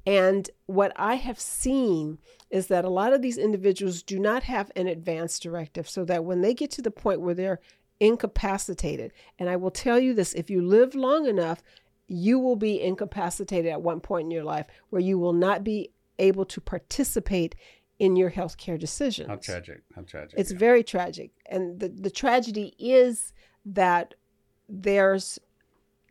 And 0.07 0.49
what 0.67 0.93
I 0.95 1.15
have 1.15 1.39
seen 1.39 2.19
is 2.51 2.67
that 2.67 2.85
a 2.85 2.89
lot 2.89 3.11
of 3.11 3.23
these 3.23 3.39
individuals 3.39 4.03
do 4.03 4.19
not 4.19 4.43
have 4.43 4.71
an 4.75 4.87
advance 4.87 5.39
directive, 5.39 5.89
so 5.89 6.05
that 6.05 6.23
when 6.23 6.41
they 6.41 6.53
get 6.53 6.71
to 6.71 6.81
the 6.81 6.91
point 6.91 7.21
where 7.21 7.33
they're 7.33 7.59
incapacitated, 7.99 9.13
and 9.39 9.49
I 9.49 9.55
will 9.55 9.71
tell 9.71 9.99
you 9.99 10.13
this 10.13 10.33
if 10.33 10.49
you 10.49 10.61
live 10.61 10.93
long 10.93 11.25
enough, 11.25 11.63
you 12.07 12.37
will 12.39 12.55
be 12.55 12.81
incapacitated 12.81 13.71
at 13.71 13.81
one 13.81 13.99
point 13.99 14.25
in 14.25 14.31
your 14.31 14.43
life 14.43 14.67
where 14.89 15.01
you 15.01 15.17
will 15.17 15.33
not 15.33 15.63
be 15.63 15.89
able 16.19 16.45
to 16.45 16.61
participate 16.61 17.55
in 17.97 18.15
your 18.15 18.29
healthcare 18.29 18.79
decisions. 18.79 19.29
how 19.29 19.37
tragic! 19.37 19.81
How 19.95 20.01
tragic! 20.03 20.37
It's 20.37 20.51
yeah. 20.51 20.57
very 20.57 20.83
tragic. 20.83 21.31
And 21.47 21.79
the, 21.79 21.89
the 21.89 22.11
tragedy 22.11 22.75
is 22.77 23.33
that 23.65 24.13
there's 24.67 25.39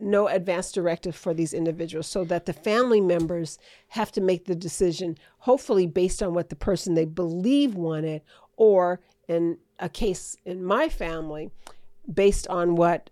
no 0.00 0.26
advance 0.28 0.72
directive 0.72 1.14
for 1.14 1.33
these 1.35 1.54
individuals 1.54 2.07
so 2.07 2.24
that 2.24 2.46
the 2.46 2.52
family 2.52 3.00
members 3.00 3.59
have 3.88 4.11
to 4.12 4.20
make 4.20 4.44
the 4.46 4.54
decision, 4.54 5.16
hopefully 5.38 5.87
based 5.87 6.22
on 6.22 6.35
what 6.35 6.48
the 6.48 6.57
person 6.57 6.94
they 6.94 7.04
believe 7.04 7.74
wanted, 7.74 8.22
or 8.57 9.00
in 9.28 9.59
a 9.78 9.88
case 9.88 10.37
in 10.44 10.64
my 10.64 10.88
family, 10.88 11.50
based 12.12 12.46
on 12.48 12.74
what 12.76 13.11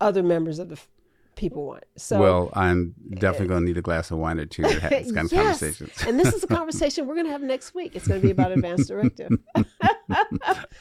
other 0.00 0.22
members 0.22 0.58
of 0.58 0.68
the 0.68 0.74
f- 0.76 0.88
people 1.36 1.64
want. 1.66 1.84
So 1.96 2.20
well, 2.20 2.50
I'm 2.54 2.94
definitely 3.14 3.46
eh, 3.46 3.48
going 3.48 3.60
to 3.62 3.66
need 3.66 3.76
a 3.78 3.82
glass 3.82 4.10
of 4.10 4.18
wine 4.18 4.38
or 4.38 4.46
two 4.46 4.62
to 4.62 4.80
have 4.80 4.90
this 4.90 5.10
kind 5.12 5.26
of 5.26 5.32
Yes. 5.32 5.60
conversations. 5.60 5.92
and 6.06 6.20
this 6.20 6.32
is 6.34 6.44
a 6.44 6.46
conversation 6.46 7.06
we're 7.06 7.14
going 7.14 7.26
to 7.26 7.32
have 7.32 7.42
next 7.42 7.74
week. 7.74 7.96
It's 7.96 8.06
going 8.06 8.20
to 8.20 8.24
be 8.26 8.30
about 8.30 8.52
advanced 8.52 8.88
directive. 8.88 9.30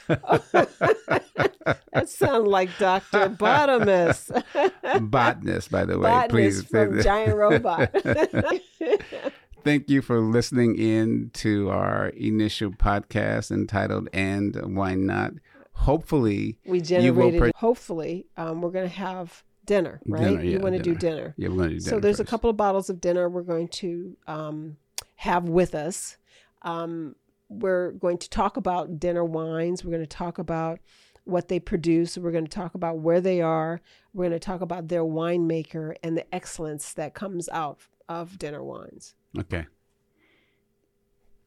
that 1.66 2.10
sounds 2.10 2.48
like 2.48 2.70
Dr. 2.78 3.30
Botanist. 3.30 4.32
Botanist, 5.02 5.72
by 5.72 5.86
the 5.86 6.00
way, 6.00 6.26
please. 6.30 6.64
From 6.64 7.02
Giant 7.02 7.36
Robot. 7.36 7.92
Thank 9.64 9.90
you 9.90 10.02
for 10.04 10.20
listening 10.20 10.78
in 10.78 11.32
to 11.36 11.70
our 11.72 12.10
initial 12.10 12.72
podcast 12.72 13.52
entitled 13.52 14.10
"And 14.14 14.56
Why 14.76 14.96
Not." 14.96 15.34
Hopefully, 15.74 16.58
we 16.66 16.80
You 16.80 17.14
will 17.14 17.32
generated, 17.32 17.42
per- 17.42 17.52
hopefully, 17.56 18.28
um, 18.38 18.62
we're 18.62 18.72
going 18.72 18.88
to 18.88 18.96
have 18.96 19.44
Denner, 19.66 20.00
right? 20.06 20.22
Denner, 20.22 20.44
you 20.44 20.60
want 20.60 20.76
to 20.76 20.82
do 20.82 20.96
Denner. 20.96 21.34
yeah, 21.38 21.50
we're 21.50 21.56
going 21.56 21.70
to 21.70 21.76
do 21.76 21.82
Denner. 21.82 21.90
So 21.98 22.00
there's 22.00 22.22
a 22.22 22.26
couple 22.26 22.50
of 22.50 22.56
bottles 22.56 22.90
of 22.90 23.02
Denner 23.02 23.28
we're 23.28 23.42
going 23.42 23.68
to 23.70 24.16
um, 24.26 24.78
have 25.16 25.50
with 25.50 25.76
us. 25.76 26.18
Um, 26.62 27.16
we're 27.50 27.92
going 27.92 28.18
to 28.20 28.30
talk 28.30 28.56
about 28.58 29.00
Denner 29.00 29.26
wines. 29.26 29.84
We're 29.84 29.92
going 29.92 30.04
to 30.04 30.08
talk 30.08 30.38
about 30.38 30.80
what 31.26 31.50
they 31.50 31.60
produce. 31.60 32.18
We're 32.18 32.32
going 32.32 32.46
to 32.46 32.52
talk 32.52 32.76
about 32.76 33.00
where 33.00 33.20
they 33.20 33.42
are. 33.42 33.82
We're 34.14 34.26
going 34.30 34.40
to 34.40 34.40
talk 34.40 34.62
about 34.62 34.88
their 34.88 35.04
winemaker 35.04 35.96
and 36.02 36.18
the 36.18 36.34
excellence 36.34 36.94
that 36.94 37.14
comes 37.14 37.50
out 37.50 37.80
of 38.08 38.40
Denner 38.40 38.64
wines. 38.64 39.16
Okay. 39.38 39.66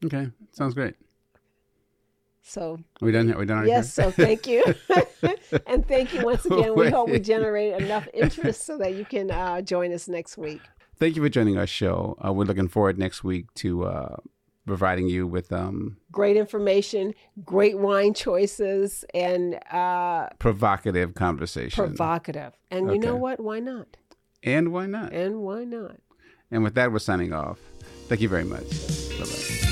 Okay, 0.04 0.30
sounds 0.52 0.74
great. 0.74 0.94
So 2.42 2.78
Are 3.02 3.06
we 3.06 3.12
done? 3.12 3.30
Are 3.32 3.38
we 3.38 3.46
done? 3.46 3.66
yes, 3.66 3.92
so 3.92 4.10
thank 4.10 4.46
you, 4.46 4.64
and 5.66 5.86
thank 5.86 6.14
you 6.14 6.24
once 6.24 6.46
again. 6.46 6.74
We 6.74 6.88
hope 6.88 7.10
we 7.10 7.18
generate 7.18 7.74
enough 7.82 8.08
interest 8.14 8.64
so 8.64 8.78
that 8.78 8.94
you 8.94 9.04
can 9.04 9.30
uh, 9.30 9.60
join 9.60 9.92
us 9.92 10.08
next 10.08 10.38
week. 10.38 10.62
Thank 10.98 11.16
you 11.16 11.22
for 11.22 11.28
joining 11.28 11.58
our 11.58 11.66
show. 11.66 12.16
Uh, 12.24 12.32
we're 12.32 12.44
looking 12.44 12.68
forward 12.68 12.96
next 12.98 13.22
week 13.22 13.52
to 13.56 13.84
uh, 13.84 14.16
providing 14.68 15.08
you 15.08 15.26
with 15.26 15.52
um, 15.52 15.96
Great 16.12 16.36
information, 16.36 17.14
great 17.44 17.78
wine 17.78 18.14
choices, 18.14 19.04
and 19.12 19.58
uh, 19.72 20.28
provocative 20.38 21.14
conversation. 21.14 21.84
provocative. 21.84 22.52
And 22.70 22.90
you 22.92 22.98
know 22.98 23.16
what? 23.16 23.40
Why 23.40 23.58
not? 23.60 23.96
and 24.44 24.72
why 24.72 24.86
not? 24.86 25.12
And 25.12 25.40
why 25.40 25.64
not? 25.64 25.96
And 26.50 26.62
with 26.62 26.74
that, 26.74 26.92
we're 26.92 27.00
signing 27.00 27.32
off. 27.32 27.58
Thank 28.08 28.20
you 28.20 28.28
very 28.28 28.44
much. 28.44 28.64
Bye 29.18 29.24
bye. 29.24 29.67